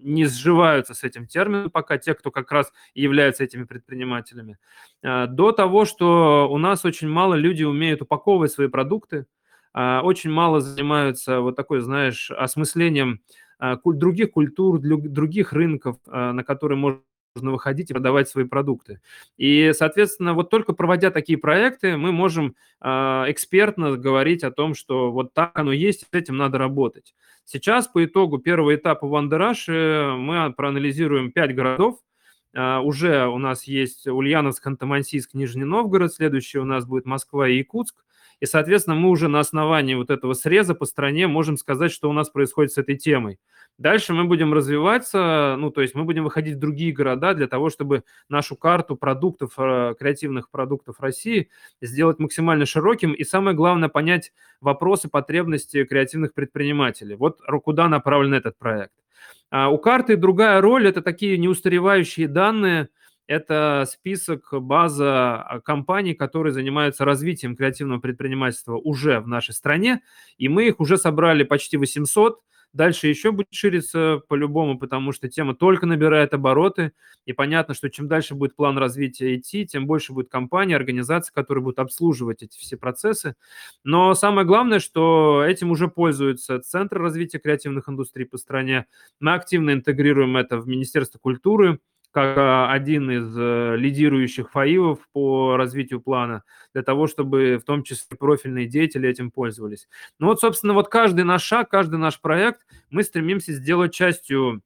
не 0.06 0.26
сживаются 0.26 0.94
с 0.94 1.04
этим 1.04 1.28
термином 1.28 1.70
пока 1.72 1.98
те, 1.98 2.14
кто 2.14 2.32
как 2.32 2.52
раз 2.52 2.72
являются 2.94 3.44
этими 3.44 3.64
предпринимателями. 3.64 4.58
А, 5.04 5.28
до 5.28 5.52
того, 5.52 5.86
что 5.86 6.48
у 6.50 6.58
нас 6.58 6.86
очень 6.86 7.10
мало 7.10 7.34
люди 7.34 7.64
умеют 7.64 8.02
упаковывать 8.02 8.52
свои 8.52 8.68
продукты, 8.68 9.26
а, 9.74 10.02
очень 10.04 10.32
мало 10.32 10.62
занимаются 10.62 11.42
вот 11.42 11.56
такой, 11.56 11.82
знаешь, 11.82 12.32
осмыслением 12.32 13.22
а, 13.60 13.78
других 13.84 14.32
культур, 14.32 14.80
других 14.80 15.54
рынков, 15.54 15.98
на 16.06 16.44
которые 16.44 16.78
можно 16.78 17.02
нужно 17.36 17.52
выходить 17.52 17.92
и 17.92 17.94
продавать 17.94 18.30
свои 18.30 18.46
продукты. 18.46 19.02
И, 19.38 19.72
соответственно, 19.74 20.34
вот 20.34 20.50
только 20.50 20.74
проводя 20.74 21.12
такие 21.12 21.38
проекты, 21.38 21.98
мы 21.98 22.12
можем 22.12 22.56
э, 22.82 22.88
экспертно 23.28 23.98
говорить 23.98 24.44
о 24.44 24.52
том, 24.52 24.74
что 24.74 25.12
вот 25.12 25.34
так 25.34 25.52
оно 25.54 25.72
есть, 25.72 26.02
с 26.02 26.08
этим 26.14 26.38
надо 26.38 26.58
работать. 26.58 27.14
Сейчас 27.44 27.88
по 27.88 28.04
итогу 28.06 28.40
первого 28.40 28.76
этапа 28.76 29.08
Вандераш 29.08 29.68
мы 29.68 30.54
проанализируем 30.56 31.32
5 31.32 31.56
городов, 31.56 32.00
Uh, 32.58 32.82
уже 32.82 33.28
у 33.28 33.38
нас 33.38 33.66
есть 33.66 34.08
Ульяновск, 34.08 34.66
Ханты-Мансийск, 34.66 35.32
Нижний 35.34 35.66
Новгород. 35.66 36.14
Следующий 36.14 36.58
у 36.58 36.64
нас 36.64 36.86
будет 36.86 37.06
Москва 37.06 37.50
и 37.50 37.58
Якутск. 37.58 38.06
И, 38.40 38.46
соответственно, 38.46 38.96
мы 38.96 39.10
уже 39.10 39.28
на 39.28 39.40
основании 39.40 39.96
вот 39.96 40.10
этого 40.10 40.34
среза 40.34 40.76
по 40.76 40.86
стране 40.86 41.28
можем 41.28 41.58
сказать, 41.58 41.92
что 41.92 42.10
у 42.10 42.14
нас 42.14 42.30
происходит 42.30 42.74
с 42.74 42.78
этой 42.78 42.96
темой. 42.96 43.40
Дальше 43.78 44.14
мы 44.14 44.24
будем 44.24 44.54
развиваться, 44.54 45.56
ну, 45.60 45.70
то 45.70 45.82
есть 45.82 45.96
мы 45.96 46.06
будем 46.06 46.24
выходить 46.24 46.56
в 46.56 46.60
другие 46.60 46.94
города 46.94 47.34
для 47.34 47.48
того, 47.48 47.70
чтобы 47.70 48.04
нашу 48.30 48.56
карту 48.56 48.96
продуктов, 48.96 49.54
э, 49.58 49.96
креативных 50.00 50.50
продуктов 50.50 51.02
России 51.02 51.50
сделать 51.82 52.18
максимально 52.20 52.66
широким 52.66 53.12
и, 53.12 53.26
самое 53.26 53.56
главное, 53.56 53.90
понять 53.90 54.32
вопросы, 54.62 55.10
потребности 55.10 55.84
креативных 55.84 56.34
предпринимателей. 56.34 57.16
Вот 57.16 57.42
куда 57.64 57.90
направлен 57.90 58.34
этот 58.34 58.58
проект. 58.58 58.94
А 59.50 59.70
у 59.70 59.78
карты 59.78 60.16
другая 60.16 60.62
роль– 60.62 60.88
это 60.90 61.02
такие 61.02 61.38
неустаревающие 61.38 62.28
данные– 62.28 62.88
это 63.28 63.86
список, 63.90 64.50
база 64.52 65.42
а, 65.42 65.60
компаний, 65.62 66.14
которые 66.14 66.54
занимаются 66.54 67.06
развитием 67.06 67.56
креативного 67.56 68.00
предпринимательства 68.00 68.76
уже 68.76 69.20
в 69.20 69.28
нашей 69.28 69.54
стране, 69.54 70.02
и 70.38 70.48
мы 70.48 70.68
их 70.68 70.80
уже 70.80 70.98
собрали 70.98 71.44
почти 71.44 71.78
800, 71.78 72.40
Дальше 72.76 73.08
еще 73.08 73.32
будет 73.32 73.54
шириться 73.54 74.22
по-любому, 74.28 74.78
потому 74.78 75.14
что 75.14 75.30
тема 75.30 75.56
только 75.56 75.86
набирает 75.86 76.34
обороты, 76.34 76.92
и 77.26 77.32
понятно, 77.32 77.74
что 77.74 77.90
чем 77.90 78.10
дальше 78.10 78.36
будет 78.36 78.54
план 78.58 78.78
развития 78.78 79.38
идти, 79.38 79.66
тем 79.66 79.88
больше 79.88 80.12
будет 80.12 80.28
компаний, 80.28 80.74
организаций, 80.74 81.34
которые 81.34 81.64
будут 81.64 81.80
обслуживать 81.80 82.44
эти 82.44 82.60
все 82.60 82.76
процессы. 82.76 83.36
Но 83.86 84.14
самое 84.14 84.46
главное, 84.46 84.80
что 84.80 85.42
этим 85.48 85.72
уже 85.72 85.88
пользуются 85.88 86.60
Центр 86.60 86.98
развития 86.98 87.40
креативных 87.40 87.88
индустрий 87.88 88.26
по 88.26 88.38
стране. 88.38 88.88
Мы 89.22 89.36
активно 89.36 89.72
интегрируем 89.72 90.36
это 90.36 90.58
в 90.58 90.68
Министерство 90.68 91.18
культуры, 91.18 91.80
как 92.16 92.38
а, 92.38 92.72
один 92.72 93.12
из 93.12 93.38
э, 93.38 93.76
лидирующих 93.76 94.50
ФАИВов 94.52 95.06
по 95.12 95.58
развитию 95.58 96.00
плана, 96.00 96.44
для 96.74 96.82
того, 96.82 97.08
чтобы 97.08 97.58
в 97.58 97.66
том 97.66 97.84
числе 97.84 98.16
профильные 98.16 98.68
деятели 98.68 99.10
этим 99.10 99.32
пользовались. 99.32 99.90
Ну 100.18 100.28
вот, 100.28 100.40
собственно, 100.40 100.74
вот 100.74 100.88
каждый 100.88 101.26
наш 101.26 101.44
шаг, 101.44 101.70
каждый 101.70 101.98
наш 101.98 102.22
проект 102.22 102.66
мы 102.90 103.04
стремимся 103.04 103.52
сделать 103.52 103.94
частью 103.94 104.62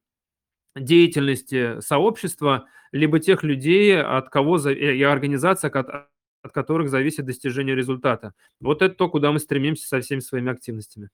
деятельности 0.75 1.81
сообщества, 1.81 2.65
либо 2.91 3.19
тех 3.19 3.41
людей, 3.41 3.99
от 3.99 4.29
кого 4.29 4.59
и 4.69 5.01
организация, 5.01 5.71
от, 5.71 5.89
от 6.43 6.51
которых 6.51 6.89
зависит 6.89 7.25
достижение 7.25 7.75
результата. 7.75 8.35
Вот 8.59 8.83
это 8.83 8.93
то, 8.93 9.09
куда 9.09 9.31
мы 9.31 9.39
стремимся 9.39 9.87
со 9.87 10.01
всеми 10.01 10.19
своими 10.19 10.51
активностями. 10.51 11.09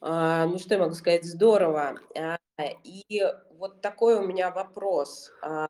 А, 0.00 0.46
ну, 0.46 0.56
что 0.60 0.74
я 0.74 0.80
могу 0.80 0.94
сказать, 0.94 1.24
здорово. 1.24 1.98
А, 2.66 2.78
и 2.84 3.22
вот 3.50 3.80
такой 3.80 4.16
у 4.16 4.26
меня 4.26 4.50
вопрос. 4.50 5.30
А, 5.42 5.68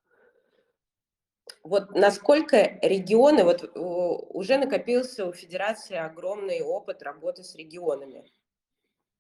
вот 1.63 1.91
насколько 1.93 2.79
регионы, 2.83 3.45
вот 3.45 3.71
уже 3.75 4.59
накопился 4.59 5.27
у 5.27 5.33
Федерации 5.33 5.97
огромный 5.97 6.63
опыт 6.63 7.03
работы 7.03 7.45
с 7.45 7.55
регионами. 7.55 8.33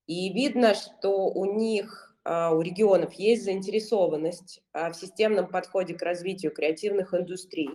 И 0.07 0.33
видно, 0.33 0.75
что 0.75 1.29
у 1.29 1.45
них, 1.57 2.17
у 2.25 2.61
регионов 2.61 3.15
есть 3.15 3.45
заинтересованность 3.45 4.63
в 4.73 4.93
системном 4.95 5.49
подходе 5.49 5.95
к 5.95 6.03
развитию 6.03 6.53
креативных 6.53 7.13
индустрий. 7.13 7.71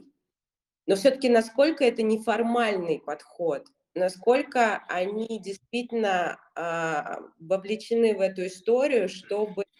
Но 0.87 0.95
все-таки 0.95 1.29
насколько 1.29 1.83
это 1.83 2.03
неформальный 2.03 2.99
подход– 2.99 3.67
насколько 3.93 4.83
они 4.87 5.39
действительно 5.39 6.39
а, 6.55 7.19
вовлечены 7.39 8.15
в 8.15 8.21
эту 8.21 8.45
историю, 8.45 9.09
чтобы 9.09 9.63
а, 9.63 9.70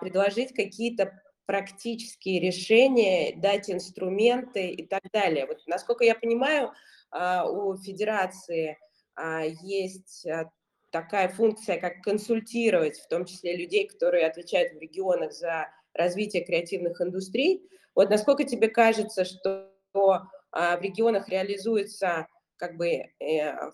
предложить 0.00 0.54
какие-то 0.54 1.12
практические 1.46 2.40
решения, 2.40 3.34
дать 3.36 3.68
инструменты 3.68 4.70
и 4.70 4.86
так 4.86 5.02
далее. 5.12 5.46
Вот, 5.46 5.58
насколько 5.66 6.04
я 6.04 6.14
понимаю, 6.14 6.72
а, 7.10 7.48
у 7.48 7.76
федерации 7.76 8.78
а, 9.14 9.42
есть 9.44 10.26
а, 10.26 10.50
такая 10.90 11.28
функция, 11.28 11.78
как 11.78 12.00
консультировать, 12.02 12.98
в 12.98 13.08
том 13.08 13.24
числе 13.24 13.56
людей, 13.56 13.86
которые 13.86 14.26
отвечают 14.26 14.72
в 14.72 14.78
регионах 14.78 15.32
за 15.32 15.68
развитие 15.94 16.44
креативных 16.44 17.00
индустрий. 17.00 17.68
Вот 17.94 18.08
насколько 18.08 18.44
тебе 18.44 18.68
кажется, 18.68 19.24
что 19.24 19.68
в 19.92 20.78
регионах 20.80 21.28
реализуется 21.28 22.26
как 22.56 22.76
бы 22.78 22.88
э, 22.88 23.70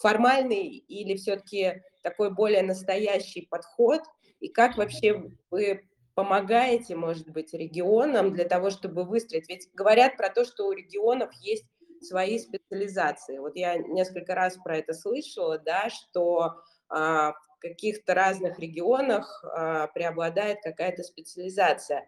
формальный 0.00 0.66
или 0.66 1.16
все-таки 1.16 1.82
такой 2.02 2.32
более 2.32 2.62
настоящий 2.62 3.46
подход, 3.48 4.02
и 4.40 4.48
как 4.48 4.76
вообще 4.76 5.30
вы 5.50 5.88
помогаете, 6.14 6.96
может 6.96 7.28
быть, 7.28 7.52
регионам 7.52 8.32
для 8.32 8.44
того, 8.44 8.70
чтобы 8.70 9.04
выстроить? 9.04 9.48
Ведь 9.48 9.68
говорят 9.74 10.16
про 10.16 10.30
то, 10.30 10.44
что 10.44 10.66
у 10.66 10.72
регионов 10.72 11.32
есть 11.40 11.66
свои 12.02 12.38
специализации. 12.38 13.38
Вот 13.38 13.56
я 13.56 13.76
несколько 13.76 14.34
раз 14.34 14.56
про 14.62 14.78
это 14.78 14.94
слышала, 14.94 15.58
да, 15.58 15.88
что 15.90 16.54
а, 16.88 17.32
в 17.32 17.58
каких-то 17.60 18.14
разных 18.14 18.58
регионах 18.58 19.44
а, 19.44 19.88
преобладает 19.88 20.58
какая-то 20.62 21.02
специализация. 21.02 22.06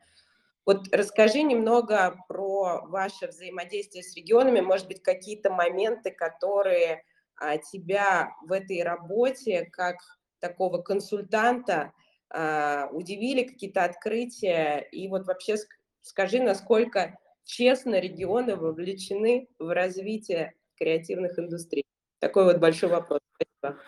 Вот 0.64 0.87
расскажи 0.93 1.43
немного 1.43 2.17
про 2.29 2.83
ваше 2.87 3.29
взаимодействие 3.29 4.05
с 4.05 4.14
регионами, 4.14 4.61
может 4.61 4.87
быть, 4.87 5.03
какие-то 5.03 5.51
моменты, 5.51 6.11
которые 6.11 7.03
а, 7.37 7.57
тебя 7.59 8.31
в 8.47 8.53
этой 8.53 8.83
работе 8.83 9.64
как 9.73 9.97
такого 10.41 10.83
консультанта 10.83 11.93
удивили, 12.31 13.45
какие-то 13.45 13.85
открытия, 13.85 14.87
и 14.93 15.09
вот 15.09 15.27
вообще 15.27 15.57
скажи, 16.03 16.43
насколько 16.43 17.19
честно 17.45 17.99
регионы 18.01 18.57
вовлечены 18.57 19.49
в 19.59 19.75
развитие 19.75 20.55
креативных 20.77 21.38
индустрий? 21.38 21.85
Такой 22.19 22.45
вот 22.45 22.59
большой 22.59 22.91
вопрос. 22.91 23.21
Спасибо. 23.35 23.81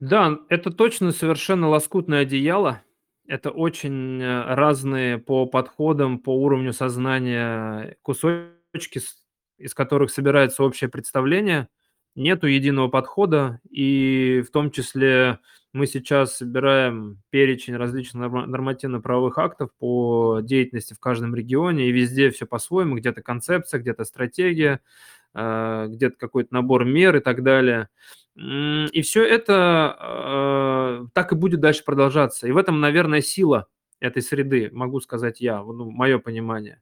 Да, 0.00 0.38
это 0.48 0.70
точно 0.70 1.12
совершенно 1.12 1.68
лоскутное 1.68 2.22
одеяло. 2.22 2.82
Это 3.26 3.50
очень 3.50 4.20
э, 4.20 4.54
разные 4.54 5.18
по 5.18 5.46
подходам, 5.46 6.18
по 6.18 6.30
уровню 6.30 6.72
сознания 6.72 7.96
кусочки, 8.02 9.00
из 9.56 9.74
которых 9.74 10.10
собирается 10.10 10.62
общее 10.62 10.90
представление. 10.90 11.68
Нету 12.14 12.46
единого 12.46 12.88
подхода, 12.88 13.60
и 13.68 14.42
в 14.46 14.50
том 14.50 14.70
числе 14.70 15.38
мы 15.74 15.88
сейчас 15.88 16.36
собираем 16.36 17.20
перечень 17.30 17.76
различных 17.76 18.30
нормативно-правовых 18.30 19.36
актов 19.38 19.70
по 19.78 20.38
деятельности 20.40 20.94
в 20.94 21.00
каждом 21.00 21.34
регионе, 21.34 21.88
и 21.88 21.92
везде 21.92 22.30
все 22.30 22.46
по-своему, 22.46 22.94
где-то 22.94 23.22
концепция, 23.22 23.80
где-то 23.80 24.04
стратегия, 24.04 24.80
э, 25.34 25.86
где-то 25.88 26.16
какой-то 26.16 26.54
набор 26.54 26.84
мер 26.84 27.16
и 27.16 27.20
так 27.20 27.42
далее. 27.42 27.88
И 28.36 29.02
все 29.02 29.24
это 29.24 29.96
э, 30.00 31.06
так 31.12 31.32
и 31.32 31.36
будет 31.36 31.58
дальше 31.58 31.84
продолжаться. 31.84 32.46
И 32.46 32.52
в 32.52 32.56
этом, 32.56 32.80
наверное, 32.80 33.20
сила 33.20 33.66
этой 33.98 34.22
среды, 34.22 34.70
могу 34.72 35.00
сказать 35.00 35.40
я, 35.40 35.60
ну, 35.60 35.90
мое 35.90 36.18
понимание. 36.18 36.80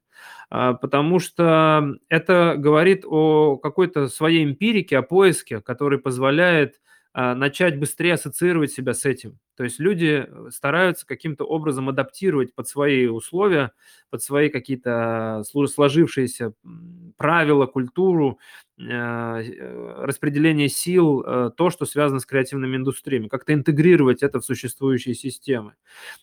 А, 0.51 0.73
потому 0.73 1.17
что 1.17 1.95
это 2.09 2.55
говорит 2.57 3.05
о 3.07 3.57
какой-то 3.57 4.07
своей 4.07 4.43
эмпирике, 4.43 4.99
о 4.99 5.01
поиске, 5.01 5.61
который 5.61 5.97
позволяет 5.97 6.79
начать 7.13 7.79
быстрее 7.79 8.13
ассоциировать 8.13 8.71
себя 8.71 8.93
с 8.93 9.05
этим. 9.05 9.39
То 9.55 9.63
есть 9.63 9.79
люди 9.79 10.25
э, 10.27 10.49
стараются 10.51 11.05
каким-то 11.05 11.45
образом 11.45 11.89
адаптировать 11.89 12.55
под 12.55 12.67
свои 12.67 13.05
условия, 13.07 13.71
под 14.09 14.23
свои 14.23 14.49
какие-то 14.49 15.43
сложившиеся 15.45 16.53
правила, 17.17 17.67
культуру, 17.67 18.39
а, 18.79 19.41
э, 19.41 20.05
распределение 20.05 20.69
сил, 20.69 21.21
э, 21.21 21.51
то, 21.55 21.69
что 21.69 21.85
связано 21.85 22.19
с 22.19 22.25
креативными 22.25 22.77
индустриями, 22.77 23.27
как-то 23.27 23.53
интегрировать 23.53 24.23
это 24.23 24.39
в 24.39 24.45
существующие 24.45 25.13
системы. 25.13 25.75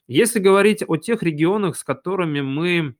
Если 0.08 0.40
говорить 0.40 0.82
о 0.86 0.96
тех 0.96 1.22
регионах, 1.22 1.76
с 1.76 1.84
которыми 1.84 2.40
мы 2.40 2.94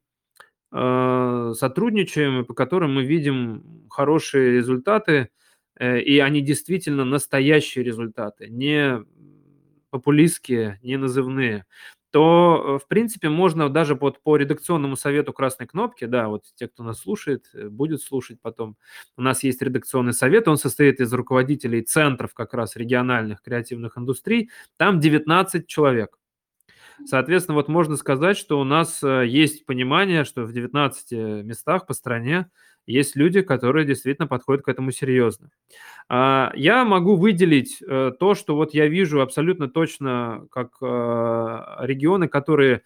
сотрудничаем 0.72 2.42
и 2.42 2.44
по 2.44 2.54
которым 2.54 2.94
мы 2.94 3.04
видим 3.04 3.88
хорошие 3.90 4.52
результаты, 4.52 5.30
и 5.80 6.18
они 6.18 6.40
действительно 6.40 7.04
настоящие 7.04 7.84
результаты, 7.84 8.48
не 8.48 9.04
популистские, 9.90 10.78
не 10.82 10.96
назывные, 10.96 11.66
то, 12.10 12.76
э, 12.80 12.84
в 12.84 12.88
принципе, 12.88 13.28
можно 13.28 13.68
даже 13.68 13.94
под, 13.96 14.22
по 14.22 14.36
редакционному 14.36 14.96
совету 14.96 15.32
красной 15.32 15.66
кнопки, 15.66 16.06
да, 16.06 16.28
вот 16.28 16.44
те, 16.56 16.68
кто 16.68 16.82
нас 16.82 17.00
слушает, 17.00 17.48
э, 17.54 17.68
будет 17.68 18.02
слушать 18.02 18.40
потом, 18.40 18.76
у 19.16 19.22
нас 19.22 19.44
есть 19.44 19.62
редакционный 19.62 20.12
совет, 20.12 20.48
он 20.48 20.56
состоит 20.56 21.00
из 21.00 21.12
руководителей 21.12 21.82
центров 21.82 22.34
как 22.34 22.54
раз 22.54 22.76
региональных 22.76 23.42
креативных 23.42 23.96
индустрий, 23.96 24.50
там 24.76 24.98
19 25.00 25.66
человек. 25.66 26.16
Соответственно, 27.06 27.54
вот 27.56 27.68
можно 27.68 27.96
сказать, 27.96 28.36
что 28.36 28.60
у 28.60 28.64
нас 28.64 29.02
есть 29.02 29.64
понимание, 29.64 30.24
что 30.24 30.44
в 30.44 30.52
19 30.52 31.12
местах 31.44 31.86
по 31.86 31.94
стране 31.94 32.50
есть 32.86 33.16
люди, 33.16 33.42
которые 33.42 33.86
действительно 33.86 34.26
подходят 34.26 34.64
к 34.64 34.68
этому 34.68 34.92
серьезно. 34.92 35.50
А, 36.08 36.52
я 36.54 36.84
могу 36.84 37.16
выделить 37.16 37.82
э, 37.82 38.12
то, 38.18 38.34
что 38.34 38.56
вот 38.56 38.74
я 38.74 38.88
вижу 38.88 39.20
абсолютно 39.20 39.68
точно 39.68 40.46
как 40.50 40.70
э, 40.82 40.86
регионы, 41.80 42.28
которые 42.28 42.82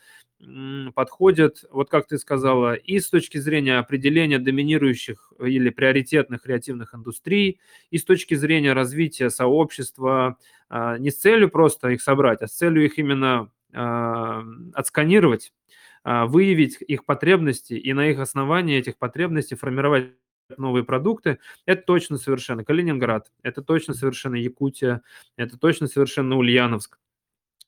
подходят, 0.95 1.65
вот 1.71 1.91
как 1.91 2.07
ты 2.07 2.19
сказала, 2.19 2.75
и 2.75 2.99
с 2.99 3.09
точки 3.09 3.39
зрения 3.39 3.79
определения 3.79 4.39
доминирующих 4.39 5.33
или 5.41 5.71
приоритетных 5.71 6.43
креативных 6.43 6.95
индустрий, 6.95 7.61
и 7.91 7.99
с 7.99 8.05
точки 8.05 8.35
зрения 8.35 8.73
развития 8.73 9.31
сообщества, 9.31 10.37
а, 10.69 10.99
не 10.99 11.11
с 11.11 11.19
целью 11.19 11.49
просто 11.49 11.91
их 11.91 12.03
собрать, 12.03 12.43
а 12.43 12.47
с 12.49 12.53
целью 12.53 12.85
их 12.85 12.99
именно 12.99 13.51
а, 13.73 14.45
отсканировать 14.75 15.53
выявить 16.05 16.79
их 16.81 17.05
потребности 17.05 17.75
и 17.75 17.93
на 17.93 18.09
их 18.09 18.19
основании 18.19 18.79
этих 18.79 18.99
потребностей 18.99 19.55
формировать 19.57 20.13
новые 20.57 20.85
продукты, 20.85 21.39
это 21.67 21.83
точно 21.83 22.19
совершенно 22.19 22.65
Калининград, 22.65 23.33
это 23.43 23.63
точно 23.63 23.95
совершенно 23.95 24.35
Якутия, 24.37 25.03
это 25.37 25.59
точно 25.59 25.87
совершенно 25.87 26.37
Ульяновск. 26.37 26.99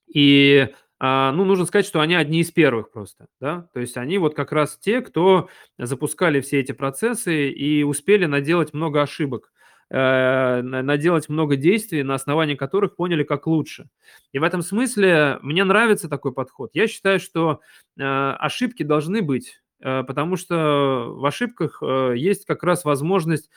И 0.07 0.69
а, 0.99 1.33
ну, 1.33 1.45
нужно 1.45 1.67
сказать, 1.67 1.87
что 1.87 2.01
они 2.01 2.15
одни 2.15 2.41
из 2.41 2.51
первых 2.51 2.91
просто, 2.91 3.27
да, 3.41 3.69
то 3.75 3.81
есть 3.81 3.97
они 3.99 4.17
вот 4.19 4.35
как 4.35 4.53
раз 4.53 4.79
те, 4.79 5.03
кто 5.03 5.49
запускали 5.79 6.41
все 6.41 6.61
эти 6.61 6.73
процессы 6.73 7.51
и 7.51 7.83
успели 7.83 8.25
наделать 8.27 8.73
много 8.73 9.03
ошибок. 9.03 9.53
Э, 9.89 10.63
наделать 10.63 11.29
много 11.29 11.55
действий, 11.55 12.03
на 12.03 12.15
основании 12.15 12.57
которых 12.57 12.97
поняли, 12.97 13.23
как 13.23 13.47
лучше. 13.47 13.89
И 14.33 14.39
в 14.41 14.43
этом 14.43 14.63
смысле 14.63 15.39
мне 15.43 15.63
нравится 15.63 16.09
такой 16.09 16.33
подход. 16.33 16.71
Я 16.75 16.89
считаю, 16.89 17.21
что 17.21 17.61
э, 17.97 18.03
ошибки 18.03 18.83
должны 18.83 19.23
быть, 19.23 19.63
э, 19.81 20.03
потому 20.03 20.37
что 20.37 21.15
в 21.17 21.25
ошибках 21.25 21.83
есть 22.17 22.47
как 22.47 22.65
раз 22.65 22.85
возможность 22.85 23.49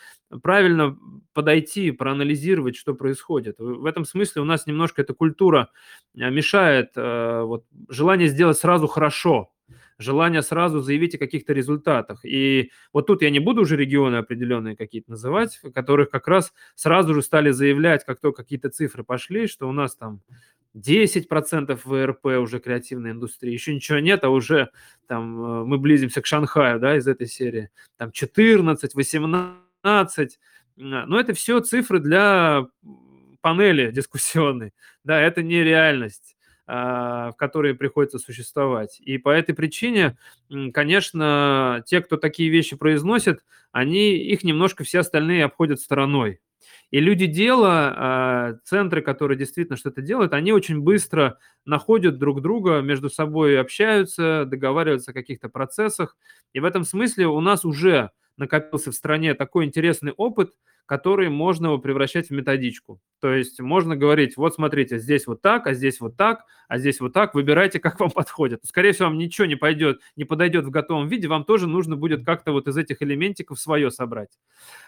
правильно 0.43 0.95
подойти, 1.33 1.89
проанализировать, 1.89 2.75
что 2.75 2.93
происходит. 2.93 3.55
В 3.57 3.85
этом 3.85 4.05
смысле 4.05 4.43
у 4.43 4.45
нас 4.45 4.67
немножко 4.67 5.01
эта 5.01 5.15
культура 5.15 5.69
мешает 6.13 6.91
вот, 6.95 7.65
желание 7.87 8.27
сделать 8.27 8.57
сразу 8.59 8.85
хорошо, 8.85 9.51
желание 9.99 10.41
сразу 10.41 10.79
заявить 10.79 11.15
о 11.15 11.19
каких-то 11.19 11.53
результатах. 11.53 12.23
И 12.23 12.71
вот 12.93 13.07
тут 13.07 13.21
я 13.21 13.29
не 13.29 13.39
буду 13.39 13.61
уже 13.61 13.75
регионы 13.75 14.15
определенные 14.15 14.75
какие-то 14.75 15.11
называть, 15.11 15.59
которых 15.75 16.09
как 16.09 16.27
раз 16.27 16.53
сразу 16.75 17.13
же 17.13 17.21
стали 17.21 17.51
заявлять, 17.51 18.05
как 18.05 18.19
только 18.19 18.43
какие-то 18.43 18.69
цифры 18.69 19.03
пошли, 19.03 19.47
что 19.47 19.67
у 19.67 19.71
нас 19.71 19.95
там 19.95 20.21
10% 20.75 21.79
ВРП 21.83 22.25
уже 22.39 22.59
креативной 22.59 23.11
индустрии, 23.11 23.51
еще 23.51 23.73
ничего 23.75 23.99
нет, 23.99 24.23
а 24.23 24.29
уже 24.29 24.69
там 25.07 25.41
э, 25.41 25.65
мы 25.65 25.77
близимся 25.77 26.21
к 26.21 26.25
Шанхаю, 26.25 26.79
да, 26.79 26.95
из 26.95 27.07
этой 27.07 27.27
серии, 27.27 27.69
там 27.97 28.11
14, 28.11 28.93
18, 28.93 30.39
но 30.77 31.19
это 31.19 31.33
все 31.33 31.59
цифры 31.59 31.99
для 31.99 32.67
панели 33.41 33.91
дискуссионной, 33.91 34.73
да, 35.03 35.19
это 35.19 35.41
не 35.41 35.63
реальность. 35.63 36.35
А, 36.71 37.31
в 37.31 37.35
которые 37.35 37.73
приходится 37.73 38.19
существовать. 38.19 38.99
И 39.01 39.17
по 39.17 39.29
этой 39.29 39.55
причине, 39.55 40.19
конечно, 40.71 41.83
те, 41.87 41.99
кто 41.99 42.15
такие 42.15 42.51
вещи 42.51 42.75
произносит, 42.75 43.43
они, 43.71 44.11
их 44.17 44.43
немножко 44.43 44.83
все 44.83 44.99
остальные 44.99 45.45
обходят 45.45 45.79
стороной. 45.79 46.41
И 46.91 46.99
люди 46.99 47.25
дела, 47.25 47.95
а, 47.97 48.53
центры, 48.65 49.01
которые 49.01 49.35
действительно 49.35 49.77
что-то 49.77 50.03
делают, 50.03 50.31
они 50.33 50.51
очень 50.53 50.79
быстро 50.79 51.39
находят 51.65 52.19
друг 52.19 52.43
друга, 52.43 52.81
между 52.81 53.09
собой 53.09 53.59
общаются, 53.59 54.45
договариваются 54.45 55.09
о 55.09 55.15
каких-то 55.15 55.49
процессах. 55.49 56.15
И 56.53 56.59
в 56.59 56.65
этом 56.65 56.83
смысле 56.83 57.25
у 57.29 57.39
нас 57.41 57.65
уже 57.65 58.11
накопился 58.37 58.91
в 58.91 58.95
стране 58.95 59.33
такой 59.33 59.65
интересный 59.65 60.11
опыт, 60.11 60.51
которые 60.89 61.29
можно 61.29 61.77
превращать 61.77 62.29
в 62.29 62.31
методичку. 62.31 62.99
То 63.21 63.31
есть 63.31 63.61
можно 63.61 63.95
говорить, 63.95 64.37
вот 64.37 64.55
смотрите, 64.55 64.97
здесь 64.97 65.27
вот 65.27 65.39
так, 65.39 65.67
а 65.67 65.75
здесь 65.75 65.99
вот 65.99 66.17
так, 66.17 66.45
а 66.67 66.79
здесь 66.79 66.99
вот 66.99 67.13
так, 67.13 67.35
выбирайте, 67.35 67.79
как 67.79 67.99
вам 67.99 68.09
подходит. 68.15 68.61
Скорее 68.65 68.93
всего, 68.93 69.09
вам 69.09 69.19
ничего 69.19 69.45
не 69.45 69.55
пойдет, 69.55 69.99
не 70.15 70.25
подойдет 70.25 70.65
в 70.65 70.71
готовом 70.71 71.07
виде, 71.07 71.27
вам 71.27 71.43
тоже 71.43 71.67
нужно 71.67 71.95
будет 71.95 72.25
как-то 72.25 72.53
вот 72.53 72.67
из 72.67 72.75
этих 72.75 73.03
элементиков 73.03 73.59
свое 73.59 73.91
собрать. 73.91 74.31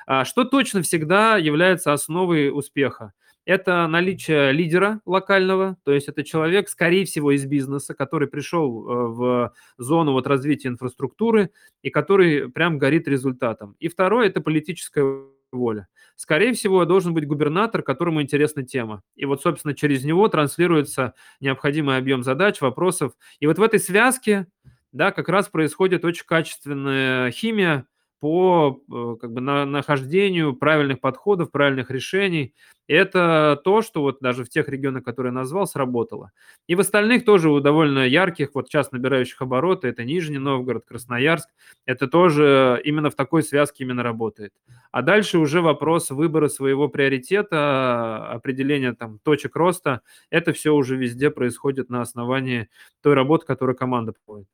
А 0.07 0.25
что 0.25 0.43
точно 0.43 0.81
всегда 0.81 1.37
является 1.37 1.93
основой 1.93 2.49
успеха? 2.51 3.13
Это 3.45 3.85
наличие 3.85 4.51
лидера 4.53 5.01
локального, 5.05 5.77
то 5.83 5.91
есть 5.91 6.07
это 6.07 6.23
человек, 6.23 6.67
скорее 6.67 7.05
всего, 7.05 7.31
из 7.31 7.45
бизнеса, 7.45 7.93
который 7.93 8.27
пришел 8.27 8.87
э, 8.87 9.07
в 9.07 9.53
зону 9.77 10.13
вот 10.13 10.25
развития 10.25 10.69
инфраструктуры 10.69 11.51
и 11.83 11.91
который 11.91 12.49
прям 12.49 12.79
горит 12.79 13.07
результатом. 13.07 13.75
И 13.79 13.87
второе– 13.87 14.27
это 14.29 14.41
политическая 14.41 15.03
воля. 15.51 15.87
Скорее 16.15 16.53
всего, 16.53 16.85
должен 16.85 17.13
быть 17.13 17.27
губернатор, 17.27 17.81
которому 17.81 18.21
интересна 18.21 18.63
тема. 18.63 19.01
И 19.15 19.25
вот, 19.25 19.41
собственно, 19.41 19.73
через 19.73 20.03
него 20.03 20.27
транслируется 20.27 21.13
необходимый 21.39 21.97
объем 21.97 22.23
задач, 22.23 22.61
вопросов. 22.61 23.13
И 23.39 23.47
вот 23.47 23.57
в 23.57 23.63
этой 23.63 23.79
связке 23.79 24.47
да, 24.91 25.11
как 25.11 25.29
раз 25.29 25.47
происходит 25.47 26.03
очень 26.03 26.25
качественная 26.25 27.31
химия, 27.31 27.85
по 28.21 28.79
э, 28.87 29.15
как 29.19 29.33
бы, 29.33 29.41
на, 29.41 29.65
нахождению 29.65 30.55
правильных 30.55 31.01
подходов, 31.01 31.49
правильных 31.49 31.89
решений. 31.89 32.53
Это 32.87 33.59
то, 33.63 33.81
что 33.81 34.01
вот 34.01 34.19
даже 34.21 34.43
в 34.43 34.49
тех 34.49 34.69
регионах, 34.69 35.03
которые 35.03 35.31
я 35.31 35.33
назвал, 35.33 35.65
сработало. 35.65 36.31
И 36.67 36.75
в 36.75 36.79
остальных 36.81 37.25
тоже 37.25 37.49
у 37.49 37.59
довольно 37.59 38.05
ярких, 38.05 38.51
вот 38.53 38.67
сейчас 38.67 38.91
набирающих 38.91 39.41
обороты, 39.41 39.87
это 39.87 40.03
Нижний 40.03 40.37
Новгород, 40.37 40.85
Красноярск, 40.85 41.49
это 41.87 42.07
тоже 42.07 42.79
именно 42.83 43.09
в 43.09 43.15
такой 43.15 43.41
связке 43.41 43.85
именно 43.85 44.03
работает. 44.03 44.53
А 44.91 45.01
дальше 45.01 45.39
уже 45.39 45.61
вопрос 45.61 46.11
выбора 46.11 46.47
своего 46.47 46.89
приоритета, 46.89 48.29
определения 48.29 48.93
там 48.93 49.17
точек 49.23 49.55
роста, 49.55 50.01
это 50.29 50.53
все 50.53 50.75
уже 50.75 50.95
везде 50.95 51.31
происходит 51.31 51.89
на 51.89 52.01
основании 52.01 52.69
той 53.01 53.15
работы, 53.15 53.47
которую 53.47 53.75
команда 53.75 54.13
проводит. 54.13 54.47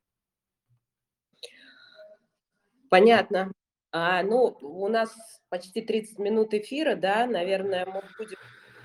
Понятно. 2.90 3.52
А, 3.90 4.22
ну, 4.22 4.56
у 4.60 4.88
нас 4.88 5.14
почти 5.48 5.80
30 5.80 6.18
минут 6.18 6.52
эфира, 6.54 6.94
да, 6.94 7.26
наверное, 7.26 7.86
мы 7.86 8.02
будем... 8.18 8.36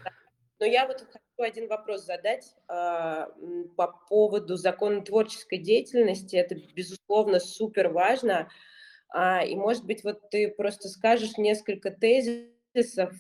Но 0.60 0.66
я 0.66 0.88
вот 0.88 1.00
хочу 1.00 1.20
один 1.38 1.68
вопрос 1.68 2.06
задать 2.06 2.56
а, 2.68 3.28
по 3.76 3.88
поводу 4.10 4.56
законотворческой 4.56 5.58
деятельности. 5.58 6.36
Это, 6.36 6.56
безусловно, 6.56 7.39
супер 7.39 7.89
важно. 7.89 8.50
А, 9.10 9.44
и, 9.44 9.56
может 9.56 9.86
быть, 9.86 10.04
вот 10.04 10.30
ты 10.30 10.50
просто 10.50 10.88
скажешь 10.88 11.38
несколько 11.38 11.92
тезисов, 11.92 13.13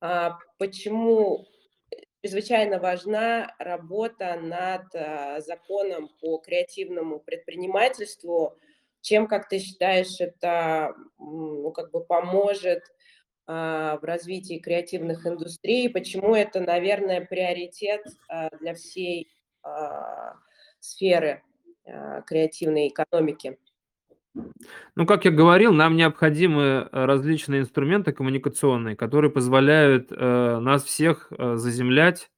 а, 0.00 0.38
почему 0.58 1.46
чрезвычайно 2.22 2.78
важна 2.80 3.54
работа 3.58 4.36
над 4.36 4.94
а, 4.94 5.40
законом 5.40 6.10
по 6.20 6.38
креативному 6.38 7.20
предпринимательству, 7.20 8.58
чем, 9.00 9.26
как 9.26 9.48
ты 9.48 9.58
считаешь, 9.58 10.20
это 10.20 10.94
ну, 11.18 11.70
как 11.72 11.90
бы 11.90 12.04
поможет 12.04 12.82
а, 13.46 13.98
в 13.98 14.04
развитии 14.04 14.58
креативных 14.58 15.26
индустрий? 15.26 15.88
Почему 15.88 16.34
это, 16.34 16.60
наверное, 16.60 17.24
приоритет 17.24 18.04
а, 18.28 18.50
для 18.60 18.74
всей 18.74 19.28
а, 19.62 20.34
сферы 20.80 21.42
креативной 22.26 22.88
экономики? 22.88 23.56
Ну, 24.94 25.06
как 25.06 25.24
я 25.24 25.30
говорил, 25.30 25.72
нам 25.72 25.96
необходимы 25.96 26.88
различные 26.92 27.62
инструменты 27.62 28.12
коммуникационные, 28.12 28.94
которые 28.94 29.30
позволяют 29.30 30.12
э, 30.12 30.58
нас 30.60 30.84
всех 30.84 31.32
э, 31.32 31.56
заземлять 31.56 32.30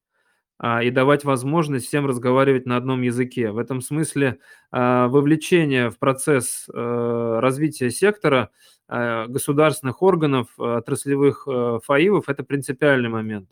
и 0.83 0.91
давать 0.91 1.23
возможность 1.23 1.87
всем 1.87 2.05
разговаривать 2.05 2.65
на 2.65 2.77
одном 2.77 3.01
языке. 3.01 3.51
В 3.51 3.57
этом 3.57 3.81
смысле 3.81 4.37
а, 4.71 5.07
вовлечение 5.07 5.89
в 5.89 5.97
процесс 5.97 6.67
э, 6.71 7.39
развития 7.41 7.89
сектора 7.89 8.51
э, 8.87 9.25
государственных 9.27 10.03
органов, 10.03 10.47
отраслевых 10.57 11.47
э, 11.47 11.79
фаивов– 11.83 12.25
это 12.29 12.43
принципиальный 12.43 13.09
момент. 13.09 13.49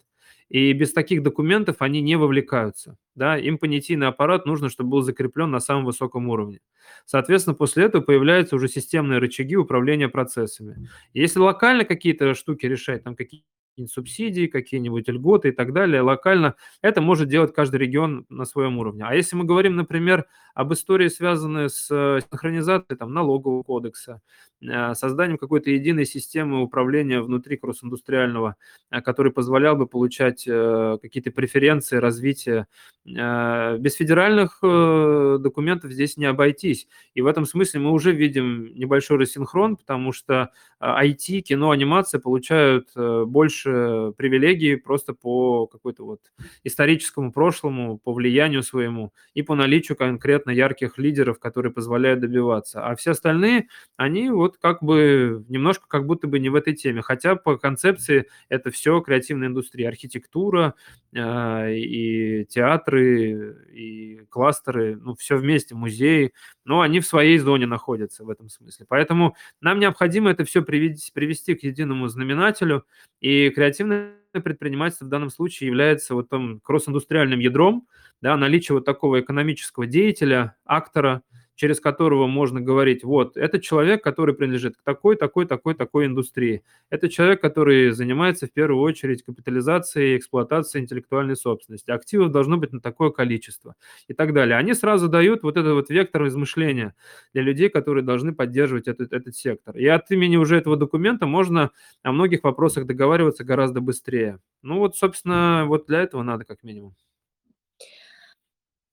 И 0.49 0.73
без 0.73 0.93
таких 0.93 1.21
документов 1.21 1.77
они 1.79 2.01
не 2.01 2.15
вовлекаются. 2.15 2.97
Да? 3.15 3.37
Им 3.37 3.57
понятийный 3.57 4.07
аппарат 4.07 4.45
нужно, 4.45 4.69
чтобы 4.69 4.91
был 4.91 5.01
закреплен 5.01 5.51
на 5.51 5.59
самом 5.59 5.85
высоком 5.85 6.27
уровне. 6.29 6.59
Соответственно, 7.05 7.55
после 7.55 7.85
этого 7.85 8.01
появляются 8.01 8.55
уже 8.55 8.67
системные 8.67 9.19
рычаги 9.19 9.55
управления 9.55 10.09
процессами. 10.09 10.89
Если 11.13 11.39
локально 11.39 11.85
какие-то 11.85 12.33
штуки 12.33 12.65
решать, 12.65 13.03
там 13.03 13.15
какие 13.15 13.43
какие-нибудь 13.79 13.93
субсидии, 13.93 14.47
какие-нибудь 14.47 15.07
льготы 15.07 15.49
и 15.49 15.51
так 15.51 15.73
далее 15.73 16.01
локально. 16.01 16.55
Это 16.81 17.01
может 17.01 17.29
делать 17.29 17.53
каждый 17.53 17.77
регион 17.77 18.25
на 18.29 18.45
своем 18.45 18.77
уровне. 18.77 19.03
А 19.05 19.15
если 19.15 19.35
мы 19.35 19.45
говорим, 19.45 19.75
например, 19.75 20.25
об 20.59 20.73
истории, 20.73 21.07
связанной 21.07 21.69
с 21.69 21.87
э, 21.89 22.19
синхронизацией 22.29 22.97
там, 22.97 23.13
налогового 23.13 23.63
кодекса, 23.63 24.21
э, 24.61 24.93
созданием 24.93 25.37
какой-то 25.37 25.69
единой 25.69 26.05
системы 26.05 26.61
управления 26.61 27.21
внутри 27.21 27.55
кросс-индустриального, 27.55 28.55
э, 28.91 29.01
который 29.01 29.31
позволял 29.31 29.77
бы 29.77 29.87
получать 29.87 30.43
какие-то 30.43 31.31
преференции 31.31 31.97
развития. 31.97 32.67
Без 33.05 33.93
федеральных 33.95 34.59
документов 34.61 35.91
здесь 35.91 36.17
не 36.17 36.25
обойтись. 36.25 36.87
И 37.13 37.21
в 37.21 37.27
этом 37.27 37.45
смысле 37.45 37.79
мы 37.79 37.91
уже 37.91 38.11
видим 38.11 38.73
небольшой 38.75 39.17
рассинхрон, 39.17 39.77
потому 39.77 40.11
что 40.11 40.51
IT, 40.81 41.41
кино, 41.41 41.71
анимация 41.71 42.19
получают 42.19 42.89
больше 42.95 43.68
привилегий 44.17 44.75
просто 44.75 45.13
по 45.13 45.67
какой-то 45.67 46.05
вот 46.05 46.21
историческому 46.63 47.31
прошлому, 47.31 47.97
по 47.97 48.13
влиянию 48.13 48.63
своему 48.63 49.13
и 49.33 49.41
по 49.41 49.55
наличию 49.55 49.97
конкретно 49.97 50.51
ярких 50.51 50.97
лидеров, 50.97 51.39
которые 51.39 51.71
позволяют 51.71 52.19
добиваться. 52.19 52.85
А 52.85 52.95
все 52.95 53.11
остальные, 53.11 53.67
они 53.97 54.29
вот 54.29 54.57
как 54.57 54.83
бы 54.83 55.45
немножко 55.49 55.85
как 55.87 56.05
будто 56.05 56.27
бы 56.27 56.39
не 56.39 56.49
в 56.49 56.55
этой 56.55 56.73
теме. 56.73 57.01
Хотя 57.01 57.35
по 57.35 57.57
концепции 57.57 58.27
это 58.49 58.71
все 58.71 58.99
креативная 59.01 59.47
индустрия, 59.47 59.87
архитектура 59.87 60.75
э, 61.13 61.75
и 61.75 62.45
театры, 62.45 63.57
и 63.73 64.21
кластеры, 64.29 64.97
ну 64.97 65.15
все 65.15 65.37
вместе, 65.37 65.75
музеи, 65.75 66.33
но 66.65 66.81
они 66.81 66.99
в 66.99 67.05
своей 67.05 67.37
зоне 67.37 67.65
находятся 67.65 68.23
в 68.23 68.29
этом 68.29 68.49
смысле. 68.49 68.85
Поэтому 68.87 69.35
нам 69.61 69.79
необходимо 69.79 70.29
это 70.29 70.43
все 70.45 70.61
привести, 70.61 71.11
привести 71.11 71.55
к 71.55 71.63
единому 71.63 72.07
знаменателю, 72.07 72.85
и 73.19 73.48
креативное 73.49 74.13
предпринимательство 74.33 75.05
в 75.05 75.09
данном 75.09 75.29
случае 75.29 75.67
является 75.67 76.13
вот 76.15 76.29
там 76.29 76.59
кросс-индустриальным 76.61 77.39
ядром, 77.39 77.87
да, 78.21 78.35
наличие 78.37 78.75
вот 78.75 78.85
такого 78.85 79.21
экономического 79.21 79.87
деятеля, 79.87 80.55
актора, 80.65 81.23
через 81.59 81.81
которого 81.81 82.25
можно 82.25 82.61
говорить, 82.61 83.03
вот, 83.03 83.35
это 83.35 83.59
человек, 83.59 84.01
который 84.01 84.33
принадлежит 84.33 84.77
к 84.77 84.81
такой, 84.81 85.17
такой, 85.17 85.45
такой, 85.45 85.75
такой 85.75 86.05
индустрии. 86.05 86.63
Это 86.89 87.09
человек, 87.09 87.41
который 87.41 87.91
занимается 87.91 88.47
в 88.47 88.53
первую 88.53 88.81
очередь 88.81 89.23
капитализацией 89.23 90.15
и 90.15 90.17
эксплуатацией 90.17 90.83
интеллектуальной 90.83 91.35
собственности. 91.35 91.91
Активов 91.91 92.31
должно 92.31 92.55
быть 92.55 92.71
на 92.71 92.79
такое 92.79 93.09
количество 93.09 93.75
и 94.07 94.13
так 94.13 94.33
далее. 94.33 94.55
Они 94.55 94.73
сразу 94.73 95.09
дают 95.09 95.43
вот 95.43 95.57
этот 95.57 95.73
вот 95.73 95.89
вектор 95.89 96.25
измышления 96.27 96.95
для 97.33 97.41
людей, 97.41 97.67
которые 97.67 98.05
должны 98.05 98.33
поддерживать 98.33 98.87
этот, 98.87 99.11
этот 99.11 99.35
сектор. 99.35 99.75
И 99.75 99.85
от 99.85 100.09
имени 100.11 100.37
уже 100.37 100.55
этого 100.55 100.77
документа 100.77 101.25
можно 101.25 101.71
о 102.03 102.13
многих 102.13 102.45
вопросах 102.45 102.85
договариваться 102.85 103.43
гораздо 103.43 103.81
быстрее. 103.81 104.39
Ну 104.61 104.77
вот, 104.77 104.95
собственно, 104.95 105.65
вот 105.67 105.87
для 105.87 105.99
этого 105.99 106.23
надо 106.23 106.45
как 106.45 106.63
минимум. 106.63 106.95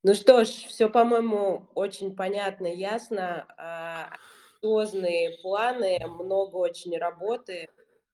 Ну 0.02 0.14
что 0.14 0.44
ж, 0.44 0.48
все, 0.48 0.88
по-моему, 0.88 1.66
очень 1.74 2.14
понятно, 2.14 2.66
ясно. 2.66 3.46
Амбициозные 4.66 5.38
планы, 5.42 5.98
много 6.06 6.56
очень 6.56 6.96
работы. 6.98 7.68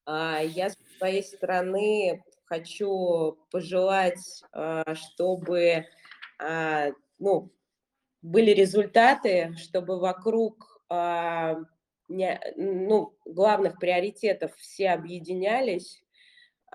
А, 0.05 0.41
я 0.41 0.71
с 0.71 0.77
своей 0.99 1.23
стороны 1.23 2.23
хочу 2.45 3.39
пожелать, 3.51 4.43
а, 4.53 4.95
чтобы 4.95 5.87
а, 6.39 6.89
ну, 7.19 7.51
были 8.23 8.51
результаты, 8.51 9.55
чтобы 9.59 9.99
вокруг 9.99 10.69
ну, 12.09 13.15
главных 13.25 13.79
приоритетов 13.79 14.55
все 14.57 14.91
объединялись, 14.91 16.03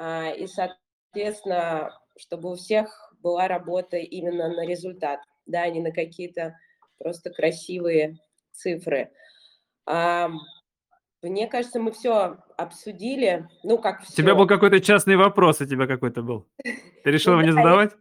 и, 0.02 0.48
соответственно, 0.48 2.02
чтобы 2.18 2.52
у 2.52 2.56
всех 2.56 3.07
была 3.22 3.48
работа 3.48 3.98
именно 3.98 4.48
на 4.50 4.66
результат, 4.66 5.20
да, 5.46 5.64
а 5.64 5.70
не 5.70 5.82
на 5.82 5.92
какие-то 5.92 6.56
просто 6.98 7.30
красивые 7.30 8.18
цифры. 8.52 9.12
А, 9.86 10.30
мне 11.22 11.48
кажется, 11.48 11.80
мы 11.80 11.92
все 11.92 12.38
обсудили. 12.58 13.48
Ну, 13.64 13.78
как 13.78 14.02
все. 14.02 14.14
У 14.14 14.16
тебя 14.16 14.36
был 14.36 14.48
какой-то 14.48 14.80
частный 14.80 15.16
вопрос, 15.16 15.62
у 15.62 15.66
тебя 15.66 15.88
какой-то 15.88 16.22
был. 16.22 16.48
Ты 16.64 17.12
решил 17.12 17.34
его 17.34 17.42
не 17.42 17.52
задавать? 17.52 17.92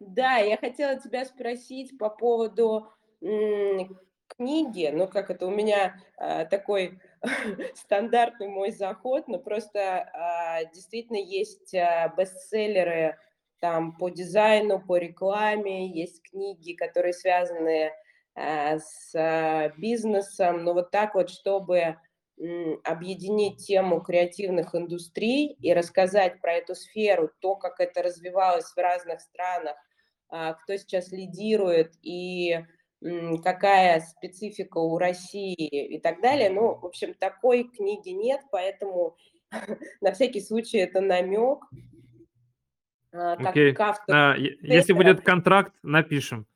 Да, 0.00 0.36
я 0.36 0.56
хотела 0.56 0.96
тебя 0.96 1.24
спросить 1.24 1.98
по 1.98 2.08
поводу 2.08 2.88
книги. 3.20 4.90
Ну, 4.92 5.08
как 5.08 5.30
это 5.30 5.46
у 5.46 5.50
меня 5.50 5.96
а, 6.16 6.44
такой 6.44 7.00
стандартный 7.74 8.48
мой 8.48 8.70
заход, 8.70 9.26
но 9.26 9.38
просто 9.38 10.08
а, 10.12 10.64
действительно 10.66 11.16
есть 11.16 11.74
а, 11.74 12.12
бестселлеры 12.16 13.18
там 13.60 13.96
по 13.96 14.08
дизайну, 14.08 14.80
по 14.80 14.96
рекламе, 14.96 15.88
есть 15.88 16.22
книги, 16.22 16.74
которые 16.74 17.12
связаны 17.12 17.92
а, 18.34 18.78
с 18.78 19.14
а, 19.14 19.70
бизнесом, 19.76 20.64
но 20.64 20.74
вот 20.74 20.90
так 20.90 21.14
вот, 21.14 21.30
чтобы 21.30 21.96
объединить 22.84 23.66
тему 23.66 24.00
креативных 24.00 24.72
индустрий 24.74 25.56
и 25.60 25.74
рассказать 25.74 26.40
про 26.40 26.52
эту 26.54 26.76
сферу, 26.76 27.30
то, 27.40 27.56
как 27.56 27.80
это 27.80 28.00
развивалось 28.00 28.66
в 28.66 28.76
разных 28.76 29.20
странах, 29.20 29.76
а, 30.28 30.54
кто 30.54 30.76
сейчас 30.76 31.10
лидирует 31.10 31.94
и 32.02 32.64
какая 33.44 34.00
специфика 34.00 34.78
у 34.78 34.98
России 34.98 35.54
и 35.54 36.00
так 36.00 36.20
далее. 36.20 36.50
Ну, 36.50 36.74
в 36.76 36.86
общем, 36.86 37.14
такой 37.14 37.64
книги 37.64 38.10
нет, 38.10 38.40
поэтому 38.50 39.16
на 40.00 40.12
всякий 40.12 40.40
случай 40.40 40.78
это 40.78 41.00
намек. 41.00 41.60
Окей. 43.12 43.72
Как 43.72 43.88
автор. 43.88 44.14
А, 44.14 44.34
если 44.62 44.92
будет 44.92 45.22
контракт, 45.22 45.74
напишем. 45.82 46.46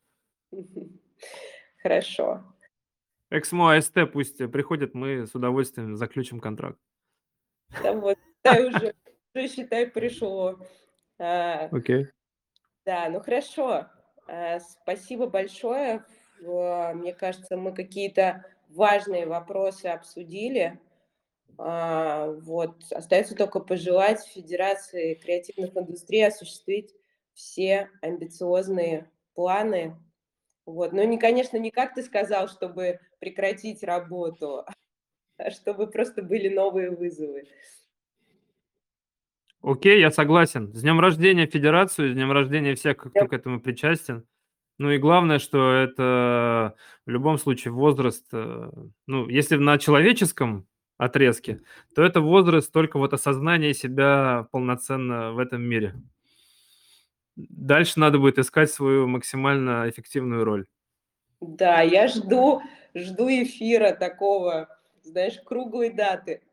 Хорошо. 1.83 2.45
Эксмо 3.31 3.77
АСТ 3.77 4.13
пусть 4.13 4.39
приходят, 4.51 4.95
мы 4.95 5.27
с 5.27 5.35
удовольствием 5.35 5.97
заключим 5.97 6.39
контракт. 6.39 6.79
Да 7.83 7.93
вот, 7.93 8.19
считай, 8.19 8.69
уже, 8.69 8.95
уже 9.35 9.49
считай, 9.49 9.87
пришло. 9.87 10.59
А, 11.19 11.69
Окей. 11.73 12.09
Да, 12.85 13.09
ну 13.09 13.21
хорошо. 13.21 13.87
А, 14.29 14.61
спасибо 14.61 15.27
большое. 15.27 16.05
Мне 16.41 17.15
кажется, 17.15 17.57
мы 17.57 17.73
какие-то 17.73 18.45
важные 18.69 19.27
вопросы 19.27 19.87
обсудили. 19.87 20.79
А, 21.59 22.33
вот. 22.43 22.77
Остается 22.91 23.35
только 23.35 23.61
пожелать 23.61 24.25
Федерации 24.27 25.15
креативных 25.15 25.77
индустрий 25.77 26.27
осуществить 26.27 26.95
все 27.35 27.91
амбициозные 28.01 29.11
планы. 29.35 29.97
Вот. 30.67 30.93
Но, 30.93 31.03
не, 31.05 31.19
конечно, 31.19 31.57
не 31.57 31.71
как 31.71 31.95
ты 31.95 32.03
сказал, 32.03 32.49
чтобы 32.49 33.01
прекратить 33.19 33.83
работу, 33.83 34.65
а 35.37 35.51
чтобы 35.51 35.87
просто 35.87 36.23
были 36.23 36.49
новые 36.49 36.91
вызовы. 36.91 37.45
Окей, 39.63 40.01
я 40.01 40.11
согласен. 40.11 40.75
С 40.75 40.83
днем 40.83 40.99
рождения 40.99 41.47
Федерацию, 41.47 42.11
с 42.11 42.15
днем 42.15 42.33
рождения 42.33 42.75
всех, 42.75 42.97
кто 42.97 43.29
к 43.29 43.33
этому 43.33 43.61
причастен. 43.61 44.27
Ну 44.79 44.91
и 44.91 44.99
главное, 44.99 45.39
что 45.39 45.73
это 45.73 46.75
в 47.07 47.11
любом 47.11 47.39
случае 47.39 47.73
возраст, 47.73 48.27
э, 48.33 48.71
ну, 49.07 49.29
если 49.29 49.57
на 49.57 49.79
человеческом 49.79 50.67
отрезке, 51.05 51.61
то 51.95 52.03
это 52.03 52.21
возраст 52.21 52.73
только 52.73 52.99
вот 52.99 53.13
осознания 53.13 53.75
себя 53.75 54.47
полноценно 54.53 55.33
в 55.33 55.39
этом 55.39 55.63
мире. 55.63 55.95
Дальше 57.37 57.99
надо 57.99 58.19
будет 58.19 58.39
искать 58.39 58.71
свою 58.71 59.09
максимально 59.09 59.89
эффективную 59.89 60.45
роль. 60.45 60.67
Да, 61.41 61.81
я 61.81 62.07
жду, 62.07 62.63
жду 62.95 63.29
эфира 63.29 63.93
такого, 63.93 64.69
знаешь, 65.03 65.41
круглой 65.45 65.91
даты. 65.91 66.43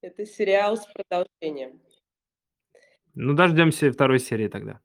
Это 0.00 0.26
сериал 0.26 0.76
с 0.76 0.86
продолжением. 0.86 1.80
Ну, 3.14 3.34
дождемся 3.34 3.92
второй 3.92 4.18
серии 4.18 4.48
тогда. 4.48 4.80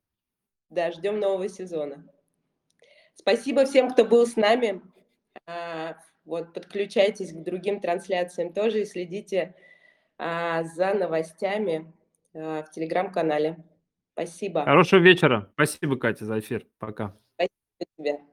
Да, 0.69 0.91
ждем 0.91 1.19
нового 1.19 1.49
сезона. 1.49 2.05
Спасибо 3.15 3.65
всем, 3.65 3.89
кто 3.89 4.05
был 4.05 4.25
с 4.25 4.35
нами. 4.35 4.81
Вот, 6.25 6.53
подключайтесь 6.53 7.33
к 7.33 7.43
другим 7.43 7.79
трансляциям 7.79 8.53
тоже 8.53 8.81
и 8.81 8.85
следите 8.85 9.55
а, 10.17 10.63
за 10.63 10.93
новостями 10.93 11.91
а, 12.33 12.63
в 12.63 12.71
телеграм-канале. 12.71 13.57
Спасибо. 14.13 14.63
Хорошего 14.63 14.99
вечера. 14.99 15.49
Спасибо, 15.53 15.97
Катя, 15.97 16.25
за 16.25 16.39
эфир. 16.39 16.65
Пока. 16.77 17.15
Спасибо 17.35 17.91
тебе. 17.97 18.30